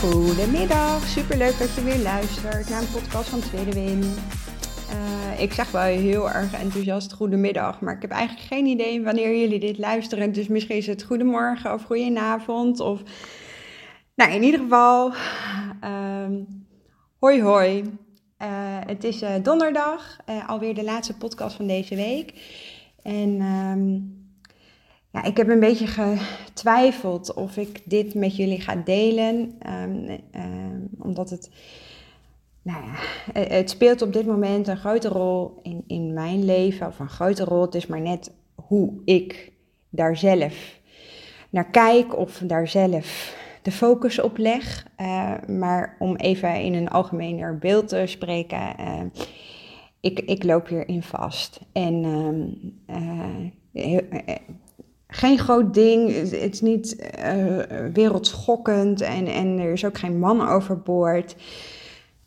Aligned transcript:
Goedemiddag, 0.00 1.06
super 1.06 1.36
leuk 1.36 1.58
dat 1.58 1.74
je 1.74 1.82
weer 1.82 1.98
luistert 1.98 2.68
naar 2.68 2.80
een 2.80 2.90
podcast 2.92 3.28
van 3.28 3.40
Tweede 3.40 3.72
Win. 3.72 4.00
Uh, 4.00 5.40
ik 5.40 5.52
zeg 5.52 5.70
wel 5.70 5.82
heel 5.82 6.30
erg 6.30 6.54
enthousiast 6.54 7.12
goedemiddag, 7.12 7.80
maar 7.80 7.94
ik 7.94 8.02
heb 8.02 8.10
eigenlijk 8.10 8.46
geen 8.46 8.66
idee 8.66 9.02
wanneer 9.02 9.38
jullie 9.38 9.60
dit 9.60 9.78
luisteren. 9.78 10.32
Dus 10.32 10.48
misschien 10.48 10.76
is 10.76 10.86
het 10.86 11.02
goedemorgen 11.02 11.72
of 11.72 11.82
goedenavond 11.82 12.80
of... 12.80 13.02
Nou, 14.14 14.32
in 14.32 14.42
ieder 14.42 14.60
geval, 14.60 15.12
um, 15.84 16.66
hoi 17.18 17.42
hoi. 17.42 17.80
Uh, 17.80 17.88
het 18.86 19.04
is 19.04 19.22
uh, 19.22 19.30
donderdag, 19.42 20.16
alweer 20.46 20.74
de 20.74 20.84
laatste 20.84 21.16
podcast 21.16 21.56
van 21.56 21.66
deze 21.66 21.94
week. 21.94 22.34
En... 23.02 23.40
Um, 23.40 24.19
ja, 25.12 25.24
ik 25.24 25.36
heb 25.36 25.48
een 25.48 25.60
beetje 25.60 25.86
getwijfeld 25.86 27.34
of 27.34 27.56
ik 27.56 27.80
dit 27.84 28.14
met 28.14 28.36
jullie 28.36 28.60
ga 28.60 28.76
delen. 28.76 29.58
Um, 29.82 30.20
um, 30.34 30.88
omdat 30.98 31.30
het, 31.30 31.50
nou 32.62 32.84
ja, 32.84 32.94
het 33.40 33.70
speelt 33.70 34.02
op 34.02 34.12
dit 34.12 34.26
moment 34.26 34.68
een 34.68 34.76
grote 34.76 35.08
rol 35.08 35.60
in, 35.62 35.84
in 35.86 36.12
mijn 36.12 36.44
leven. 36.44 36.86
Of 36.86 36.98
een 36.98 37.08
grote 37.08 37.44
rol, 37.44 37.60
het 37.60 37.74
is 37.74 37.86
maar 37.86 38.00
net 38.00 38.32
hoe 38.54 38.92
ik 39.04 39.52
daar 39.88 40.16
zelf 40.16 40.78
naar 41.50 41.70
kijk 41.70 42.16
of 42.16 42.42
daar 42.44 42.68
zelf 42.68 43.38
de 43.62 43.72
focus 43.72 44.20
op 44.20 44.38
leg. 44.38 44.86
Uh, 45.00 45.34
maar 45.46 45.96
om 45.98 46.16
even 46.16 46.60
in 46.60 46.74
een 46.74 46.88
algemener 46.88 47.58
beeld 47.58 47.88
te 47.88 48.02
spreken, 48.06 48.74
uh, 48.80 49.00
ik, 50.00 50.20
ik 50.20 50.44
loop 50.44 50.68
hierin 50.68 51.02
vast. 51.02 51.60
En 51.72 52.04
uh, 52.86 53.96
geen 55.10 55.38
groot 55.38 55.74
ding. 55.74 56.30
Het 56.30 56.52
is 56.52 56.60
niet 56.60 57.12
uh, 57.24 57.58
wereldschokkend 57.92 59.00
en, 59.00 59.26
en 59.26 59.58
er 59.58 59.72
is 59.72 59.84
ook 59.84 59.98
geen 59.98 60.18
man 60.18 60.48
overboord. 60.48 61.36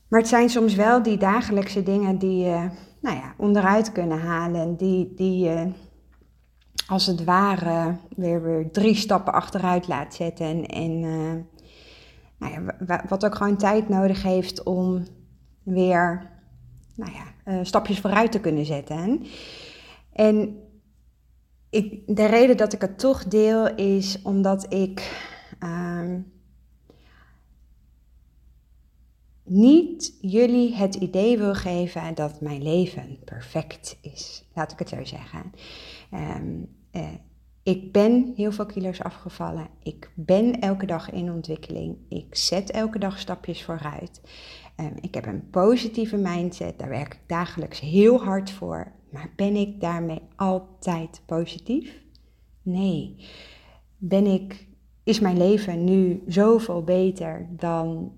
Maar 0.08 0.20
het 0.20 0.30
zijn 0.30 0.50
soms 0.50 0.76
wel 0.76 1.04
die 1.04 1.18
dagelijkse 1.18 1.84
dingen 1.84 2.18
die 2.18 2.38
je 2.38 2.70
nou 3.02 3.16
ja, 3.16 3.34
onderuit 3.38 3.92
kunnen 3.92 4.20
halen. 4.20 4.76
Die, 4.76 5.14
die 5.16 5.44
je 5.44 5.72
als 6.88 7.06
het 7.06 7.24
ware 7.24 7.96
weer, 8.16 8.44
weer 8.44 8.72
drie 8.72 8.96
stappen 8.96 9.34
achteruit 9.34 9.88
laat 9.88 10.14
zetten. 10.14 10.46
En, 10.46 10.66
en 10.66 10.92
uh, 10.92 11.34
nou 12.38 12.54
ja, 12.54 12.76
wat 13.08 13.26
ook 13.26 13.36
gewoon 13.36 13.58
tijd 13.58 13.90
nodig 13.90 14.24
heeft 14.24 14.64
om 14.64 15.04
weer 15.64 16.32
nou 16.96 17.12
ja, 17.12 17.64
stapjes 17.64 18.00
vooruit 18.00 18.32
te 18.32 18.40
kunnen 18.40 18.66
zetten. 18.66 19.26
En 20.14 20.63
ik, 21.74 22.16
de 22.16 22.26
reden 22.26 22.58
dat 22.58 22.74
ik 22.74 22.82
het 22.82 23.00
toch 23.00 23.26
deel 23.26 23.76
is 23.76 24.22
omdat 24.22 24.74
ik 24.74 25.26
uh, 25.60 26.16
niet 29.44 30.18
jullie 30.22 30.76
het 30.76 30.96
idee 30.96 31.38
wil 31.38 31.54
geven 31.54 32.16
dat 32.16 32.42
mijn 32.42 32.64
leven 32.64 33.20
perfect 33.26 33.98
is. 34.02 34.50
Laat 34.54 34.72
ik 34.72 34.80
het 34.80 34.90
zo 34.90 35.04
zeggen. 35.04 35.52
Um, 36.14 36.68
uh, 36.92 37.08
ik 37.64 37.92
ben 37.92 38.34
heel 38.36 38.52
veel 38.52 38.66
kilo's 38.66 39.02
afgevallen. 39.02 39.68
Ik 39.84 40.12
ben 40.16 40.60
elke 40.60 40.86
dag 40.86 41.12
in 41.12 41.32
ontwikkeling. 41.32 41.98
Ik 42.10 42.36
zet 42.36 42.72
elke 42.72 43.00
dag 43.00 43.20
stapjes 43.20 43.64
vooruit. 43.64 44.22
Um, 44.80 44.94
ik 45.02 45.16
heb 45.16 45.26
een 45.26 45.50
positieve 45.50 46.18
mindset. 46.18 46.80
Daar 46.80 46.90
werk 46.90 47.14
ik 47.14 47.20
dagelijks 47.28 47.80
heel 47.80 48.24
hard 48.24 48.52
voor. 48.52 48.92
Maar 49.10 49.30
ben 49.36 49.56
ik 49.56 49.82
daarmee 49.82 50.22
altijd 50.36 51.22
positief? 51.26 52.02
Nee. 52.62 53.16
Ben 53.98 54.26
ik, 54.26 54.68
is 55.04 55.20
mijn 55.20 55.38
leven 55.38 55.84
nu 55.84 56.24
zoveel 56.28 56.84
beter 56.84 57.48
dan 57.50 58.12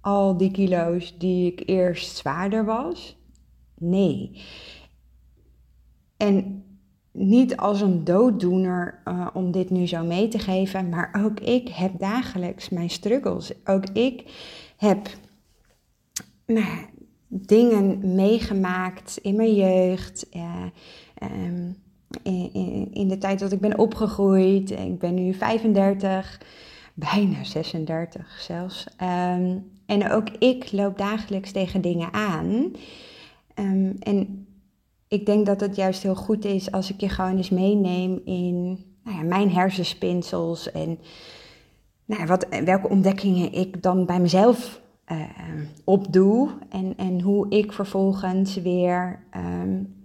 al 0.00 0.36
die 0.36 0.50
kilo's 0.50 1.18
die 1.18 1.52
ik 1.52 1.68
eerst 1.68 2.16
zwaarder 2.16 2.64
was? 2.64 3.16
Nee. 3.74 4.42
En 6.16 6.64
niet 7.12 7.56
als 7.56 7.80
een 7.80 8.04
dooddoener 8.04 9.02
uh, 9.04 9.26
om 9.34 9.50
dit 9.50 9.70
nu 9.70 9.86
zo 9.86 10.04
mee 10.04 10.28
te 10.28 10.38
geven, 10.38 10.88
maar 10.88 11.20
ook 11.24 11.40
ik 11.40 11.68
heb 11.68 11.98
dagelijks 11.98 12.68
mijn 12.68 12.90
struggles. 12.90 13.52
Ook 13.64 13.88
ik 13.88 14.24
heb 14.76 15.08
nou, 16.52 16.86
dingen 17.28 18.14
meegemaakt 18.14 19.18
in 19.22 19.36
mijn 19.36 19.54
jeugd, 19.54 20.26
uh, 20.36 20.64
um, 21.22 21.76
in, 22.22 22.50
in, 22.52 22.88
in, 22.92 23.08
de 23.08 23.18
tijd 23.18 23.38
dat 23.38 23.52
ik 23.52 23.60
ben 23.60 23.78
opgegroeid. 23.78 24.70
Ik 24.70 24.98
ben 24.98 25.14
nu 25.14 25.34
35, 25.34 26.40
bijna 26.94 27.44
36 27.44 28.40
zelfs. 28.40 28.86
Um, 29.02 29.70
en 29.86 30.10
ook 30.10 30.28
ik 30.30 30.72
loop 30.72 30.98
dagelijks 30.98 31.52
tegen 31.52 31.80
dingen 31.80 32.12
aan. 32.12 32.72
Um, 33.54 33.96
en 33.98 34.46
ik 35.08 35.26
denk 35.26 35.46
dat 35.46 35.60
het 35.60 35.76
juist 35.76 36.02
heel 36.02 36.14
goed 36.14 36.44
is 36.44 36.72
als 36.72 36.90
ik 36.90 37.00
je 37.00 37.08
gewoon 37.08 37.36
eens 37.36 37.50
meeneem 37.50 38.20
in 38.24 38.86
nou 39.04 39.16
ja, 39.16 39.22
mijn 39.22 39.50
hersenspinsels 39.50 40.72
en 40.72 40.98
nou 42.04 42.20
ja, 42.20 42.26
wat, 42.26 42.46
welke 42.64 42.88
ontdekkingen 42.88 43.52
ik 43.52 43.82
dan 43.82 44.06
bij 44.06 44.20
mezelf 44.20 44.80
uh, 45.12 45.18
opdoe 45.84 46.48
en, 46.68 46.96
en 46.96 47.20
hoe 47.20 47.46
ik 47.48 47.72
vervolgens 47.72 48.54
weer 48.54 49.22
um, 49.36 49.96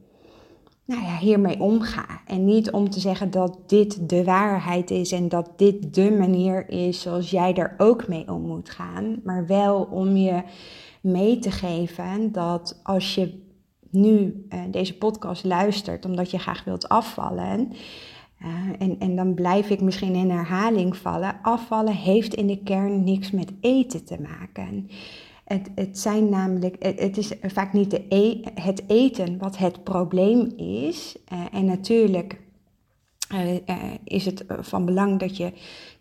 nou 0.85 1.01
ja, 1.01 1.17
hiermee 1.17 1.59
omga. 1.59 2.05
En 2.25 2.45
niet 2.45 2.71
om 2.71 2.89
te 2.89 2.99
zeggen 2.99 3.31
dat 3.31 3.57
dit 3.67 4.09
de 4.09 4.23
waarheid 4.23 4.91
is 4.91 5.11
en 5.11 5.29
dat 5.29 5.51
dit 5.55 5.93
de 5.93 6.11
manier 6.11 6.69
is 6.69 7.01
zoals 7.01 7.29
jij 7.29 7.53
er 7.53 7.73
ook 7.77 8.07
mee 8.07 8.31
om 8.31 8.41
moet 8.41 8.69
gaan, 8.69 9.21
maar 9.23 9.47
wel 9.47 9.87
om 9.91 10.15
je 10.15 10.43
mee 11.01 11.39
te 11.39 11.51
geven 11.51 12.31
dat 12.31 12.79
als 12.83 13.15
je 13.15 13.41
nu 13.89 14.45
uh, 14.49 14.59
deze 14.71 14.97
podcast 14.97 15.43
luistert 15.43 16.05
omdat 16.05 16.31
je 16.31 16.37
graag 16.39 16.63
wilt 16.63 16.89
afvallen, 16.89 17.71
en, 18.79 18.99
en 18.99 19.15
dan 19.15 19.33
blijf 19.33 19.69
ik 19.69 19.81
misschien 19.81 20.15
in 20.15 20.29
herhaling 20.29 20.97
vallen. 20.97 21.39
Afvallen 21.41 21.95
heeft 21.95 22.33
in 22.33 22.47
de 22.47 22.63
kern 22.63 23.03
niks 23.03 23.31
met 23.31 23.51
eten 23.61 24.05
te 24.05 24.17
maken. 24.21 24.89
Het, 25.43 25.69
het, 25.75 25.99
zijn 25.99 26.29
namelijk, 26.29 26.75
het, 26.79 27.17
is 27.17 27.31
vaak 27.41 27.73
niet 27.73 27.91
de 27.91 28.05
e, 28.09 28.37
het 28.61 28.83
eten 28.87 29.37
wat 29.37 29.57
het 29.57 29.83
probleem 29.83 30.53
is. 30.57 31.15
Uh, 31.33 31.39
en 31.51 31.65
natuurlijk 31.65 32.39
uh, 33.33 33.55
is 34.03 34.25
het 34.25 34.45
van 34.59 34.85
belang 34.85 35.19
dat 35.19 35.37
je 35.37 35.53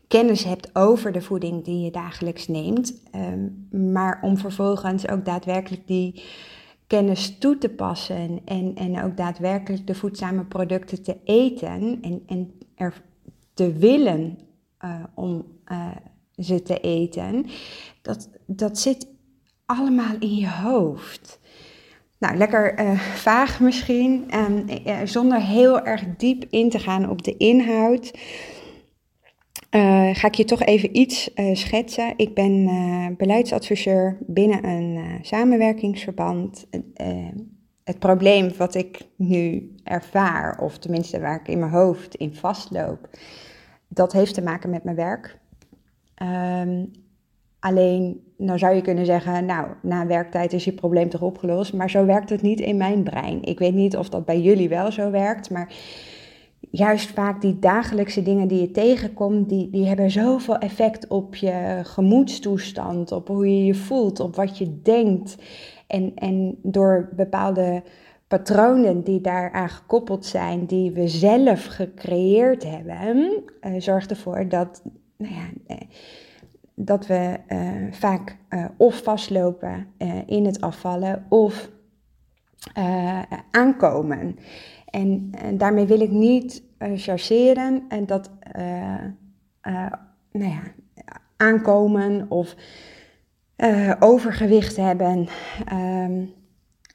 kennis 0.09 0.45
hebt 0.45 0.71
over 0.73 1.13
de 1.13 1.23
voeding 1.23 1.65
die 1.65 1.85
je 1.85 1.91
dagelijks 1.91 2.49
neemt. 2.49 2.95
Um, 3.15 3.69
maar 3.93 4.19
om 4.23 4.39
vervolgens 4.39 5.09
ook 5.09 5.25
daadwerkelijk 5.25 5.87
die 5.87 6.23
kennis 6.93 7.39
toe 7.39 7.59
te 7.59 7.69
passen 7.69 8.41
en, 8.45 8.75
en 8.75 9.03
ook 9.03 9.17
daadwerkelijk 9.17 9.87
de 9.87 9.95
voedzame 9.95 10.45
producten 10.45 11.03
te 11.03 11.17
eten 11.25 11.99
en, 12.03 12.23
en 12.27 12.53
er 12.75 13.03
te 13.55 13.73
willen 13.73 14.39
uh, 14.85 14.95
om 15.15 15.45
uh, 15.73 15.87
ze 16.39 16.63
te 16.63 16.81
eten, 16.81 17.47
dat, 18.03 18.29
dat 18.47 18.79
zit 18.79 19.07
allemaal 19.67 20.15
in 20.19 20.35
je 20.35 20.51
hoofd. 20.51 21.41
Nou, 22.19 22.37
lekker 22.37 22.81
uh, 22.81 23.01
vaag 23.01 23.61
misschien, 23.61 24.31
um, 24.35 24.67
zonder 25.07 25.41
heel 25.41 25.81
erg 25.85 26.05
diep 26.17 26.45
in 26.51 26.71
te 26.71 26.79
gaan 26.79 27.11
op 27.11 27.23
de 27.23 27.37
inhoud. 27.37 28.13
Uh, 29.75 30.15
ga 30.15 30.27
ik 30.27 30.35
je 30.35 30.45
toch 30.45 30.63
even 30.63 30.97
iets 30.97 31.31
uh, 31.35 31.55
schetsen. 31.55 32.13
Ik 32.17 32.35
ben 32.35 32.53
uh, 32.53 33.07
beleidsadviseur 33.17 34.19
binnen 34.27 34.65
een 34.65 35.19
samenwerkingsverband. 35.23 36.67
het 37.85 37.99
probleem 37.99 38.51
wat 38.57 38.75
ik 38.75 39.01
nu 39.17 39.75
ervaar, 39.85 40.59
of 40.61 40.79
tenminste 40.79 41.21
waar 41.21 41.41
ik 41.41 41.49
in 41.49 41.59
mijn 41.59 41.71
hoofd 41.71 42.15
in 42.15 42.35
vastloop, 42.35 43.09
dat 43.89 44.13
heeft 44.13 44.35
te 44.35 44.43
maken 44.43 44.71
met 44.71 44.85
mijn 44.85 44.97
werk. 44.97 45.39
Um, 46.23 46.91
alleen, 47.59 48.21
nou 48.37 48.59
zou 48.59 48.75
je 48.75 48.83
kunnen 48.83 49.07
zeggen, 49.07 49.45
nou, 49.45 49.69
na 49.83 50.07
werktijd 50.07 50.53
is 50.53 50.65
je 50.65 50.73
probleem 50.73 51.09
toch 51.09 51.23
opgelost, 51.23 51.73
maar 51.73 51.91
zo 51.91 52.05
werkt 52.05 52.31
het 52.31 52.43
niet 52.43 52.61
in 52.61 52.77
mijn 52.77 53.03
brein. 53.03 53.43
Ik 53.43 53.59
weet 53.59 53.75
niet 53.75 53.97
of 53.97 54.09
dat 54.09 54.25
bij 54.25 54.41
jullie 54.41 54.69
wel 54.69 54.93
zo 54.93 55.11
werkt, 55.11 55.51
maar 55.51 55.75
juist 56.71 57.11
vaak 57.11 57.41
die 57.41 57.59
dagelijkse 57.59 58.23
dingen 58.23 58.49
die 58.49 58.61
je 58.61 58.71
tegenkomt, 58.71 59.49
die, 59.49 59.71
die 59.71 59.87
hebben 59.87 60.11
zoveel 60.11 60.59
effect 60.59 61.09
op 61.09 61.35
je 61.35 61.81
gemoedstoestand, 61.83 63.13
op 63.13 63.29
hoe 63.29 63.57
je 63.57 63.65
je 63.65 63.75
voelt, 63.75 64.21
op 64.21 64.37
wat 64.37 64.59
je 64.59 64.83
denkt. 64.83 65.37
En, 65.87 66.13
en 66.15 66.59
door 66.63 67.09
bepaalde 67.17 67.83
patronen 68.29 69.05
die 69.05 69.21
daaraan 69.21 69.69
gekoppeld 69.69 70.27
zijn, 70.27 70.67
die 70.67 70.91
we 70.91 71.09
zelf 71.09 71.67
gecreëerd 71.67 72.65
hebben, 72.65 73.43
uh, 73.61 73.81
zorgt 73.81 74.11
ervoor 74.11 74.49
dat, 74.49 74.83
nou 75.17 75.35
ja, 75.35 75.49
eh, 75.67 75.77
dat 76.75 77.07
we 77.07 77.37
uh, 77.49 77.93
vaak 77.93 78.37
of 78.77 79.03
vastlopen 79.03 79.87
in 80.27 80.45
het 80.47 80.61
afvallen 80.61 81.27
of 81.29 81.71
aankomen. 83.51 84.37
En, 84.93 85.33
en, 85.33 85.59
daarmee 85.59 85.87
wil 85.87 86.01
ik 86.01 86.11
niet 86.11 86.63
chargeren 86.79 87.83
en 87.89 88.07
dat 88.07 88.31
nou 90.33 90.51
ja, 90.51 90.63
aankomen 91.37 92.31
of 92.31 92.55
overgewicht 94.01 94.77
hebben. 94.77 95.29
Um, 95.73 96.33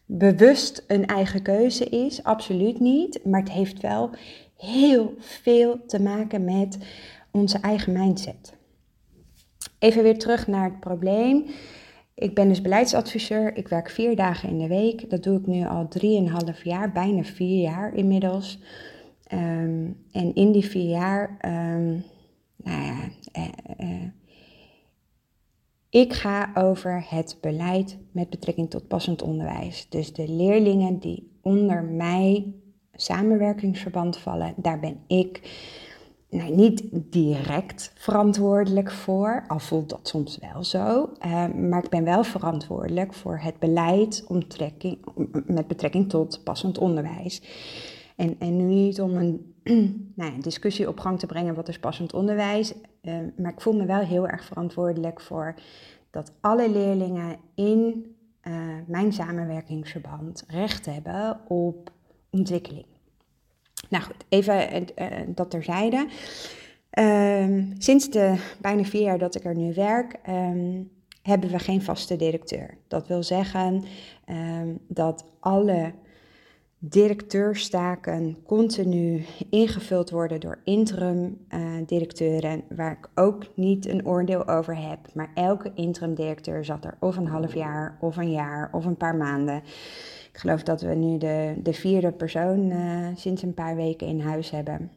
bewust 0.05 0.83
een 0.87 1.05
eigen 1.05 1.41
keuze 1.41 1.85
is, 1.85 2.23
absoluut 2.23 2.79
niet. 2.79 3.25
Maar 3.25 3.39
het 3.39 3.51
heeft 3.51 3.81
wel 3.81 4.09
heel 4.57 5.13
veel 5.19 5.85
te 5.85 6.01
maken 6.01 6.45
met 6.45 6.77
onze 7.31 7.59
eigen 7.59 7.93
mindset. 7.93 8.53
Even 9.79 10.03
weer 10.03 10.17
terug 10.17 10.47
naar 10.47 10.63
het 10.63 10.79
probleem. 10.79 11.45
Ik 12.17 12.35
ben 12.35 12.47
dus 12.47 12.61
beleidsadviseur. 12.61 13.55
Ik 13.55 13.67
werk 13.67 13.89
vier 13.89 14.15
dagen 14.15 14.49
in 14.49 14.57
de 14.57 14.67
week. 14.67 15.09
Dat 15.09 15.23
doe 15.23 15.39
ik 15.39 15.47
nu 15.47 15.65
al 15.65 15.87
drieënhalf 15.87 16.63
jaar, 16.63 16.91
bijna 16.91 17.23
vier 17.23 17.61
jaar 17.61 17.93
inmiddels. 17.93 18.59
Ehm, 19.23 19.91
en 20.11 20.33
in 20.33 20.51
die 20.51 20.65
vier 20.65 20.89
jaar, 20.89 21.37
um, 21.45 22.03
nou 22.55 22.83
ja, 22.83 22.97
eh, 23.31 23.47
eh, 23.77 24.09
ik 25.89 26.13
ga 26.13 26.51
over 26.53 27.05
het 27.09 27.37
beleid 27.41 27.97
met 28.11 28.29
betrekking 28.29 28.69
tot 28.69 28.87
passend 28.87 29.21
onderwijs. 29.21 29.89
Dus 29.89 30.13
de 30.13 30.29
leerlingen 30.29 30.99
die 30.99 31.31
onder 31.41 31.83
mij 31.83 32.53
samenwerkingsverband 32.93 34.17
vallen, 34.17 34.53
daar 34.55 34.79
ben 34.79 34.99
ik 35.07 35.41
niet 36.29 36.83
direct 36.91 37.91
verantwoordelijk 37.95 38.91
voor, 38.91 39.43
al 39.47 39.59
voelt 39.59 39.89
dat 39.89 40.07
soms 40.07 40.37
wel 40.37 40.63
zo. 40.63 41.09
Uh, 41.25 41.47
maar 41.47 41.83
ik 41.83 41.89
ben 41.89 42.03
wel 42.03 42.23
verantwoordelijk 42.23 43.13
voor 43.13 43.39
het 43.39 43.59
beleid 43.59 44.25
met 45.45 45.67
betrekking 45.67 46.09
tot 46.09 46.43
passend 46.43 46.77
onderwijs. 46.77 47.41
En, 48.15 48.35
en 48.39 48.57
nu 48.57 48.63
niet 48.63 49.01
om 49.01 49.15
een 49.15 49.55
nou 50.15 50.31
ja, 50.31 50.41
discussie 50.41 50.87
op 50.87 50.99
gang 50.99 51.19
te 51.19 51.25
brengen 51.25 51.55
wat 51.55 51.67
is 51.67 51.79
passend 51.79 52.13
onderwijs. 52.13 52.73
Uh, 53.01 53.17
maar 53.37 53.51
ik 53.51 53.61
voel 53.61 53.73
me 53.73 53.85
wel 53.85 54.01
heel 54.01 54.27
erg 54.27 54.43
verantwoordelijk 54.43 55.21
voor 55.21 55.55
dat 56.11 56.31
alle 56.41 56.69
leerlingen 56.69 57.37
in 57.55 58.05
uh, 58.43 58.53
mijn 58.87 59.13
samenwerkingsverband 59.13 60.43
recht 60.47 60.85
hebben 60.85 61.39
op 61.47 61.91
ontwikkeling. 62.29 62.96
Nou 63.89 64.03
goed, 64.03 64.25
even 64.29 64.83
uh, 64.95 65.07
dat 65.27 65.49
terzijde. 65.49 66.07
Uh, 66.99 67.63
sinds 67.77 68.09
de 68.09 68.35
bijna 68.61 68.83
vier 68.83 69.01
jaar 69.01 69.17
dat 69.17 69.35
ik 69.35 69.45
er 69.45 69.55
nu 69.55 69.73
werk, 69.73 70.15
um, 70.29 70.91
hebben 71.21 71.49
we 71.49 71.59
geen 71.59 71.81
vaste 71.81 72.15
directeur. 72.15 72.77
Dat 72.87 73.07
wil 73.07 73.23
zeggen 73.23 73.83
um, 74.29 74.79
dat 74.87 75.25
alle 75.39 75.93
directeurstaken 76.79 78.37
continu 78.45 79.25
ingevuld 79.49 80.09
worden 80.09 80.39
door 80.39 80.59
interim 80.63 81.45
uh, 81.49 81.61
directeuren, 81.85 82.63
waar 82.69 82.91
ik 82.91 83.09
ook 83.15 83.45
niet 83.55 83.85
een 83.87 84.07
oordeel 84.07 84.47
over 84.47 84.77
heb. 84.77 84.99
Maar 85.13 85.31
elke 85.33 85.71
interim 85.75 86.15
directeur 86.15 86.65
zat 86.65 86.85
er 86.85 86.97
of 86.99 87.17
een 87.17 87.27
half 87.27 87.53
jaar, 87.53 87.97
of 87.99 88.17
een 88.17 88.31
jaar, 88.31 88.69
of 88.71 88.85
een 88.85 88.97
paar 88.97 89.15
maanden. 89.15 89.61
Ik 90.37 90.43
geloof 90.43 90.63
dat 90.63 90.81
we 90.81 90.95
nu 90.95 91.17
de, 91.17 91.55
de 91.63 91.73
vierde 91.73 92.11
persoon 92.11 92.71
uh, 92.71 93.07
sinds 93.15 93.41
een 93.41 93.53
paar 93.53 93.75
weken 93.75 94.07
in 94.07 94.21
huis 94.21 94.49
hebben. 94.49 94.91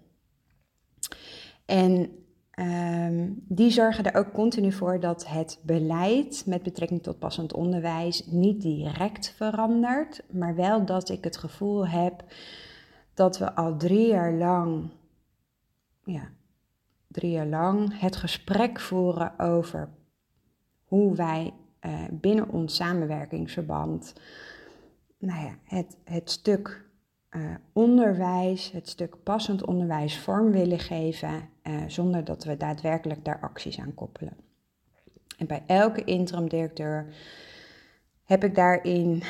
En 1.65 2.11
Um, 2.59 3.45
die 3.49 3.71
zorgen 3.71 4.05
er 4.05 4.21
ook 4.21 4.33
continu 4.33 4.73
voor 4.73 5.01
dat 5.01 5.27
het 5.27 5.59
beleid 5.63 6.43
met 6.47 6.63
betrekking 6.63 7.03
tot 7.03 7.19
passend 7.19 7.53
onderwijs 7.53 8.27
niet 8.27 8.61
direct 8.61 9.33
verandert, 9.37 10.23
maar 10.31 10.55
wel 10.55 10.85
dat 10.85 11.09
ik 11.09 11.25
het 11.25 11.37
gevoel 11.37 11.89
heb 11.89 12.25
dat 13.15 13.39
we 13.39 13.55
al 13.55 13.77
drie 13.77 14.07
jaar 14.07 14.33
lang, 14.33 14.91
ja, 16.05 16.31
drie 17.07 17.31
jaar 17.31 17.47
lang 17.47 18.01
het 18.01 18.17
gesprek 18.17 18.81
voeren 18.81 19.39
over 19.39 19.89
hoe 20.85 21.15
wij 21.15 21.53
uh, 21.87 22.05
binnen 22.11 22.49
ons 22.49 22.75
samenwerkingsverband 22.75 24.15
nou 25.21 25.45
ja, 25.45 25.59
het, 25.65 25.97
het 26.05 26.31
stuk 26.31 26.89
uh, 27.31 27.55
onderwijs, 27.73 28.71
het 28.71 28.89
stuk 28.89 29.23
passend 29.23 29.67
onderwijs 29.67 30.19
vorm 30.19 30.51
willen 30.51 30.79
geven, 30.79 31.49
uh, 31.63 31.75
zonder 31.87 32.25
dat 32.25 32.45
we 32.45 32.57
daadwerkelijk 32.57 33.25
daar 33.25 33.41
acties 33.41 33.79
aan 33.79 33.95
koppelen. 33.95 34.37
En 35.39 35.47
bij 35.47 35.63
elke 35.67 36.05
interim 36.05 36.49
directeur 36.49 37.15
heb 38.25 38.45
ik 38.45 38.55
daarin 38.55 39.23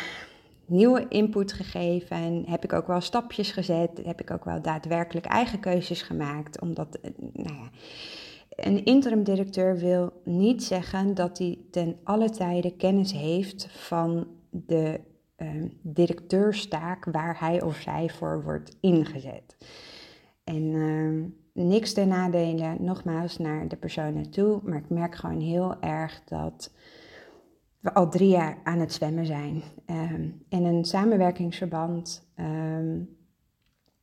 nieuwe 0.66 1.08
input 1.08 1.52
gegeven, 1.52 2.44
heb 2.46 2.64
ik 2.64 2.72
ook 2.72 2.86
wel 2.86 3.00
stapjes 3.00 3.52
gezet, 3.52 4.00
heb 4.04 4.20
ik 4.20 4.30
ook 4.30 4.44
wel 4.44 4.62
daadwerkelijk 4.62 5.26
eigen 5.26 5.60
keuzes 5.60 6.02
gemaakt, 6.02 6.60
omdat, 6.60 6.98
uh, 7.02 7.10
nou 7.32 7.54
ja, 7.54 7.70
een 8.48 8.84
interim 8.84 9.22
directeur 9.22 9.76
wil 9.76 10.12
niet 10.24 10.62
zeggen 10.62 11.14
dat 11.14 11.38
hij 11.38 11.58
ten 11.70 11.96
alle 12.04 12.30
tijde 12.30 12.76
kennis 12.76 13.12
heeft 13.12 13.68
van 13.70 14.26
de 14.50 15.00
uh, 15.42 15.64
directeurstaak 15.82 17.04
waar 17.04 17.40
hij 17.40 17.62
of 17.62 17.76
zij 17.76 18.08
voor 18.08 18.42
wordt 18.42 18.76
ingezet. 18.80 19.56
En 20.44 20.62
uh, 20.62 21.24
niks 21.52 21.92
ten 21.92 22.08
nadele, 22.08 22.76
nogmaals, 22.78 23.38
naar 23.38 23.68
de 23.68 23.76
persoon 23.76 24.14
naartoe, 24.14 24.60
maar 24.64 24.78
ik 24.78 24.90
merk 24.90 25.14
gewoon 25.14 25.40
heel 25.40 25.80
erg 25.80 26.22
dat 26.24 26.72
we 27.80 27.94
al 27.94 28.10
drie 28.10 28.28
jaar 28.28 28.60
aan 28.64 28.78
het 28.78 28.92
zwemmen 28.92 29.26
zijn. 29.26 29.62
Um, 29.86 30.42
en 30.48 30.64
een 30.64 30.84
samenwerkingsverband 30.84 32.28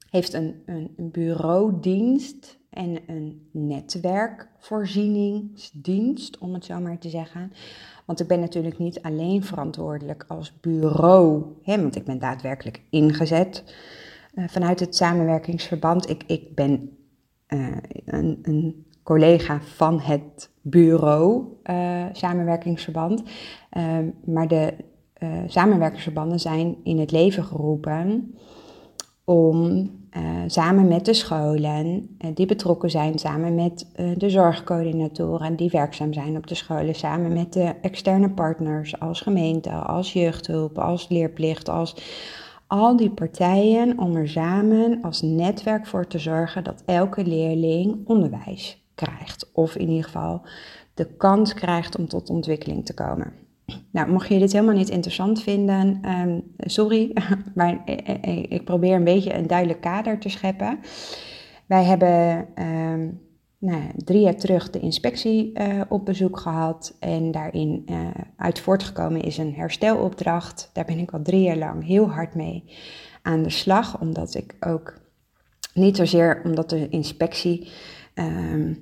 heeft 0.09 0.33
een, 0.33 0.61
een, 0.65 0.93
een 0.97 1.11
bureaudienst 1.11 2.59
en 2.69 2.99
een 3.07 3.49
netwerkvoorzieningsdienst, 3.51 6.37
om 6.37 6.53
het 6.53 6.65
zo 6.65 6.79
maar 6.79 6.99
te 6.99 7.09
zeggen. 7.09 7.51
Want 8.07 8.19
ik 8.19 8.27
ben 8.27 8.39
natuurlijk 8.39 8.77
niet 8.77 9.01
alleen 9.01 9.43
verantwoordelijk 9.43 10.25
als 10.27 10.59
bureau, 10.59 11.43
hè, 11.63 11.81
want 11.81 11.95
ik 11.95 12.05
ben 12.05 12.19
daadwerkelijk 12.19 12.81
ingezet 12.89 13.63
uh, 14.33 14.47
vanuit 14.47 14.79
het 14.79 14.95
samenwerkingsverband. 14.95 16.09
Ik, 16.09 16.23
ik 16.27 16.55
ben 16.55 16.97
uh, 17.47 17.77
een, 18.05 18.39
een, 18.41 18.85
collega 19.03 19.61
van 19.61 19.99
het 19.99 20.49
bureau 20.61 21.43
uh, 21.63 22.05
samenwerkingsverband. 22.11 23.23
maar 24.25 24.47
de 24.47 24.73
samenwerkingsverbanden 25.47 26.39
zijn 26.39 26.75
in 26.83 26.99
het 26.99 27.11
leven 27.11 27.43
geroepen 27.43 28.35
om 29.23 29.89
uh, 30.17 30.23
samen 30.47 30.87
met 30.87 31.05
de 31.05 31.13
scholen 31.13 31.85
uh, 31.85 32.29
die 32.33 32.45
betrokken 32.45 32.89
zijn, 32.89 33.19
samen 33.19 33.55
met 33.55 33.87
uh, 33.99 34.11
de 34.17 34.29
zorgcoördinatoren 34.29 35.55
die 35.55 35.69
werkzaam 35.69 36.13
zijn 36.13 36.37
op 36.37 36.47
de 36.47 36.55
scholen, 36.55 36.95
samen 36.95 37.33
met 37.33 37.53
de 37.53 37.73
externe 37.81 38.29
partners 38.29 38.99
als 38.99 39.21
gemeente, 39.21 39.69
als 39.69 40.13
jeugdhulp, 40.13 40.77
als 40.79 41.09
leerplicht, 41.09 41.69
als 41.69 41.95
al 42.67 42.95
die 42.95 43.09
partijen 43.09 43.99
om 43.99 44.15
er 44.15 44.29
samen 44.29 44.99
als 45.01 45.21
netwerk 45.21 45.87
voor 45.87 46.07
te 46.07 46.19
zorgen 46.19 46.63
dat 46.63 46.83
elke 46.85 47.25
leerling 47.25 48.07
onderwijs 48.07 48.83
krijgt. 48.95 49.49
Of 49.53 49.75
in 49.75 49.89
ieder 49.89 50.03
geval 50.03 50.41
de 50.93 51.05
kans 51.05 51.53
krijgt 51.53 51.97
om 51.97 52.07
tot 52.07 52.29
ontwikkeling 52.29 52.85
te 52.85 52.93
komen. 52.93 53.46
Nou, 53.91 54.11
mocht 54.11 54.27
je 54.27 54.39
dit 54.39 54.51
helemaal 54.51 54.75
niet 54.75 54.89
interessant 54.89 55.43
vinden, 55.43 56.09
um, 56.09 56.43
sorry, 56.57 57.13
maar 57.55 57.81
ik 58.49 58.65
probeer 58.65 58.95
een 58.95 59.03
beetje 59.03 59.33
een 59.33 59.47
duidelijk 59.47 59.81
kader 59.81 60.19
te 60.19 60.29
scheppen. 60.29 60.79
Wij 61.65 61.83
hebben 61.83 62.47
um, 62.65 63.21
nou, 63.57 63.81
drie 63.95 64.21
jaar 64.21 64.35
terug 64.35 64.69
de 64.69 64.79
inspectie 64.79 65.51
op 65.89 66.05
bezoek 66.05 66.39
gehad 66.39 66.97
en 66.99 67.31
daarin 67.31 67.83
uh, 67.85 68.07
uit 68.37 68.59
voortgekomen 68.59 69.21
is 69.21 69.37
een 69.37 69.53
herstelopdracht. 69.53 70.69
Daar 70.73 70.85
ben 70.85 70.99
ik 70.99 71.11
al 71.11 71.21
drie 71.21 71.41
jaar 71.41 71.57
lang 71.57 71.85
heel 71.85 72.09
hard 72.09 72.35
mee 72.35 72.63
aan 73.21 73.43
de 73.43 73.49
slag, 73.49 74.01
omdat 74.01 74.35
ik 74.35 74.55
ook 74.59 75.01
niet 75.73 75.95
zozeer 75.95 76.41
omdat 76.43 76.69
de 76.69 76.89
inspectie 76.89 77.71
uh, 78.15 78.75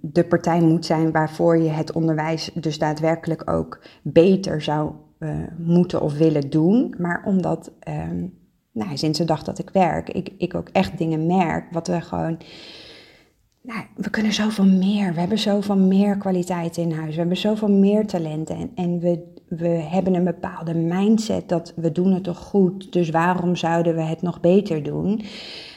de 0.00 0.24
partij 0.24 0.60
moet 0.60 0.86
zijn 0.86 1.12
waarvoor 1.12 1.58
je 1.58 1.68
het 1.68 1.92
onderwijs 1.92 2.50
dus 2.54 2.78
daadwerkelijk 2.78 3.50
ook 3.50 3.82
beter 4.02 4.62
zou 4.62 4.92
uh, 5.18 5.36
moeten 5.58 6.00
of 6.00 6.16
willen 6.16 6.50
doen. 6.50 6.94
Maar 6.98 7.22
omdat 7.26 7.72
um, 7.88 8.32
nou, 8.74 8.96
sinds 8.96 9.18
de 9.18 9.24
dag 9.24 9.42
dat 9.42 9.58
ik 9.58 9.70
werk, 9.70 10.10
ik, 10.10 10.32
ik 10.38 10.54
ook 10.54 10.68
echt 10.68 10.98
dingen 10.98 11.26
merk, 11.26 11.72
wat 11.72 11.86
we 11.86 12.00
gewoon, 12.00 12.38
nou, 13.62 13.80
we 13.96 14.10
kunnen 14.10 14.32
zoveel 14.32 14.66
meer, 14.66 15.14
we 15.14 15.20
hebben 15.20 15.38
zoveel 15.38 15.76
meer 15.76 16.16
kwaliteit 16.16 16.76
in 16.76 16.92
huis, 16.92 17.12
we 17.12 17.18
hebben 17.18 17.36
zoveel 17.36 17.70
meer 17.70 18.06
talenten 18.06 18.56
en, 18.56 18.70
en 18.74 18.98
we, 18.98 19.32
we 19.48 19.68
hebben 19.68 20.14
een 20.14 20.24
bepaalde 20.24 20.74
mindset 20.74 21.48
dat 21.48 21.72
we 21.76 21.92
doen 21.92 22.12
het 22.12 22.24
toch 22.24 22.38
goed, 22.38 22.92
dus 22.92 23.10
waarom 23.10 23.56
zouden 23.56 23.94
we 23.94 24.02
het 24.02 24.22
nog 24.22 24.40
beter 24.40 24.82
doen? 24.82 25.22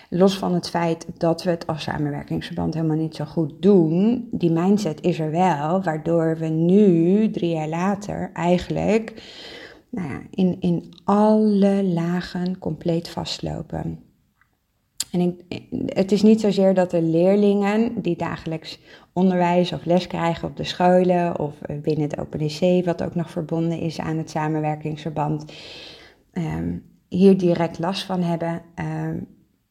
Los 0.10 0.38
van 0.38 0.54
het 0.54 0.70
feit 0.70 1.08
dat 1.18 1.44
we 1.44 1.50
het 1.50 1.68
als 1.68 1.84
samenwerkingsverband 1.84 2.74
helemaal 2.74 2.98
niet 2.98 3.16
zo 3.16 3.26
goed 3.26 3.62
doen, 3.62 4.28
die 4.32 4.52
mindset 4.52 5.02
is 5.02 5.20
er 5.20 5.32
wel, 5.32 5.84
waardoor 5.84 6.38
we 6.38 6.48
nu, 6.48 7.32
drie 7.32 7.50
jaar 7.50 7.68
later, 7.68 8.30
eigenlijk 8.34 9.24
nou 9.90 10.10
ja, 10.10 10.22
in, 10.30 10.58
in 10.60 10.94
alle 11.04 11.84
lagen 11.84 12.60
compleet 12.60 13.10
vastlopen. 13.10 14.00
En 15.12 15.20
ik, 15.20 15.62
het 15.86 16.12
is 16.12 16.22
niet 16.22 16.42
zozeer 16.42 16.74
dat 16.74 16.92
de 16.92 17.02
leerlingen 17.02 18.02
die 18.02 18.18
dagelijks 18.18 18.80
onderwijs 19.14 19.74
of 19.74 19.86
les 19.86 20.08
krijgen 20.08 20.48
op 20.48 20.58
de 20.58 20.64
scholen 20.64 21.40
of 21.40 21.56
binnen 21.82 22.10
het 22.10 22.20
OpenDC, 22.20 22.86
wat 22.86 23.04
ook 23.04 23.16
nog 23.16 23.32
verbonden 23.32 23.80
is 23.80 24.00
aan 24.00 24.18
het 24.18 24.30
samenwerkingsverband, 24.30 25.52
um, 26.34 26.84
hier 27.08 27.38
direct 27.38 27.80
last 27.80 28.04
van 28.04 28.22
hebben. 28.22 28.62
Um, 28.76 29.28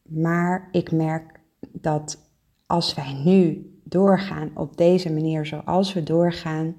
maar 0.07 0.69
ik 0.71 0.91
merk 0.91 1.39
dat 1.71 2.31
als 2.65 2.93
wij 2.93 3.13
nu 3.13 3.71
doorgaan 3.83 4.51
op 4.53 4.77
deze 4.77 5.13
manier 5.13 5.45
zoals 5.45 5.93
we 5.93 6.03
doorgaan, 6.03 6.75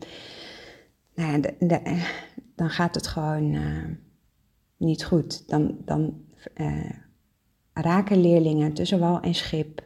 nou 1.14 1.40
ja, 1.58 1.80
dan 2.54 2.70
gaat 2.70 2.94
het 2.94 3.06
gewoon 3.06 3.52
uh, 3.52 3.84
niet 4.76 5.04
goed. 5.04 5.48
Dan, 5.48 5.76
dan 5.84 6.24
uh, 6.56 6.90
raken 7.72 8.20
leerlingen 8.20 8.72
tussen 8.72 8.98
wal 8.98 9.20
en 9.20 9.34
schip. 9.34 9.82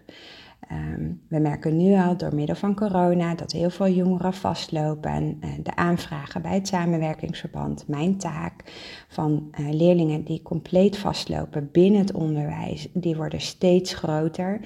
Um, 0.72 1.20
we 1.28 1.38
merken 1.38 1.76
nu 1.76 1.94
al 1.94 2.16
door 2.16 2.34
middel 2.34 2.56
van 2.56 2.74
corona 2.74 3.34
dat 3.34 3.52
heel 3.52 3.70
veel 3.70 3.88
jongeren 3.88 4.34
vastlopen. 4.34 5.38
Uh, 5.40 5.50
de 5.62 5.76
aanvragen 5.76 6.42
bij 6.42 6.54
het 6.54 6.68
samenwerkingsverband, 6.68 7.88
mijn 7.88 8.16
taak 8.16 8.64
van 9.08 9.50
leerlingen 9.70 10.24
die 10.24 10.42
compleet 10.42 10.96
vastlopen 10.96 11.68
binnen 11.72 12.00
het 12.00 12.12
onderwijs, 12.12 12.88
die 12.92 13.16
worden 13.16 13.40
steeds 13.40 13.94
groter. 13.94 14.60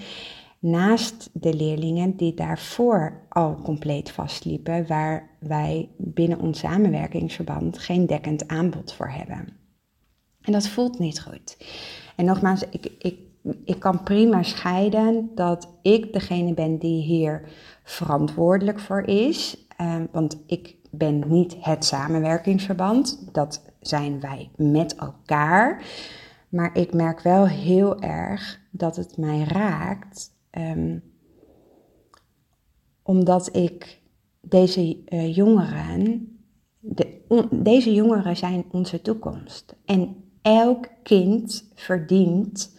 Naast 0.58 1.30
de 1.32 1.54
leerlingen 1.54 2.16
die 2.16 2.34
daarvoor 2.34 3.26
al 3.28 3.60
compleet 3.62 4.10
vastliepen, 4.10 4.86
waar 4.86 5.28
wij 5.38 5.88
binnen 5.96 6.40
ons 6.40 6.58
samenwerkingsverband 6.58 7.78
geen 7.78 8.06
dekkend 8.06 8.48
aanbod 8.48 8.92
voor 8.92 9.08
hebben. 9.08 9.48
En 10.40 10.52
dat 10.52 10.68
voelt 10.68 10.98
niet 10.98 11.20
goed. 11.20 11.56
En 12.16 12.24
nogmaals, 12.24 12.62
ik, 12.70 12.92
ik, 12.98 13.18
ik 13.64 13.78
kan 13.78 14.02
prima 14.02 14.42
scheiden 14.42 15.30
dat 15.34 15.68
ik 15.82 16.12
degene 16.12 16.54
ben 16.54 16.78
die 16.78 17.02
hier 17.02 17.48
verantwoordelijk 17.82 18.80
voor 18.80 19.02
is. 19.02 19.66
Eh, 19.76 19.96
want 20.10 20.42
ik 20.46 20.76
ben 20.90 21.22
niet 21.28 21.56
het 21.60 21.84
samenwerkingsverband. 21.84 23.28
Dat 23.32 23.62
zijn 23.80 24.20
wij 24.20 24.50
met 24.56 24.94
elkaar. 24.94 25.84
Maar 26.48 26.76
ik 26.76 26.92
merk 26.92 27.20
wel 27.20 27.46
heel 27.46 28.00
erg 28.00 28.60
dat 28.70 28.96
het 28.96 29.16
mij 29.16 29.44
raakt 29.44 30.34
Um, 30.58 31.02
omdat 33.02 33.56
ik 33.56 34.02
deze 34.40 34.98
uh, 35.08 35.36
jongeren, 35.36 36.28
de, 36.78 37.20
deze 37.50 37.94
jongeren 37.94 38.36
zijn 38.36 38.64
onze 38.70 39.02
toekomst. 39.02 39.76
En 39.84 40.16
elk 40.42 40.88
kind 41.02 41.70
verdient 41.74 42.75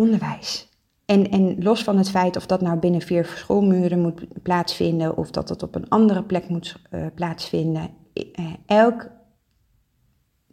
onderwijs. 0.00 0.68
En, 1.04 1.30
en 1.30 1.62
los 1.62 1.82
van 1.82 1.98
het 1.98 2.10
feit 2.10 2.36
of 2.36 2.46
dat 2.46 2.60
nou 2.60 2.78
binnen 2.78 3.00
vier 3.00 3.24
schoolmuren 3.24 4.00
moet 4.00 4.42
plaatsvinden 4.42 5.16
of 5.16 5.30
dat 5.30 5.48
het 5.48 5.62
op 5.62 5.74
een 5.74 5.88
andere 5.88 6.22
plek 6.22 6.48
moet 6.48 6.76
uh, 6.90 7.06
plaatsvinden, 7.14 7.90
uh, 8.14 8.46
elk 8.66 9.10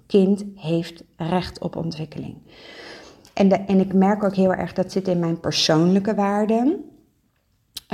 kind 0.07 0.45
heeft 0.55 1.03
recht 1.15 1.59
op 1.59 1.75
ontwikkeling. 1.75 2.37
En, 3.33 3.49
de, 3.49 3.55
en 3.55 3.79
ik 3.79 3.93
merk 3.93 4.23
ook 4.23 4.35
heel 4.35 4.53
erg 4.53 4.73
dat 4.73 4.91
zit 4.91 5.07
in 5.07 5.19
mijn 5.19 5.39
persoonlijke 5.39 6.15
waarden. 6.15 6.85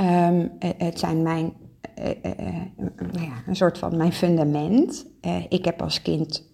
Um, 0.00 0.50
het 0.76 0.98
zijn 0.98 1.22
mijn, 1.22 1.52
nou 2.96 3.24
ja, 3.24 3.42
een 3.46 3.56
soort 3.56 3.78
van 3.78 3.96
mijn 3.96 4.12
fundament. 4.12 5.06
ik 5.48 5.64
heb 5.64 5.82
als 5.82 6.02
kind 6.02 6.53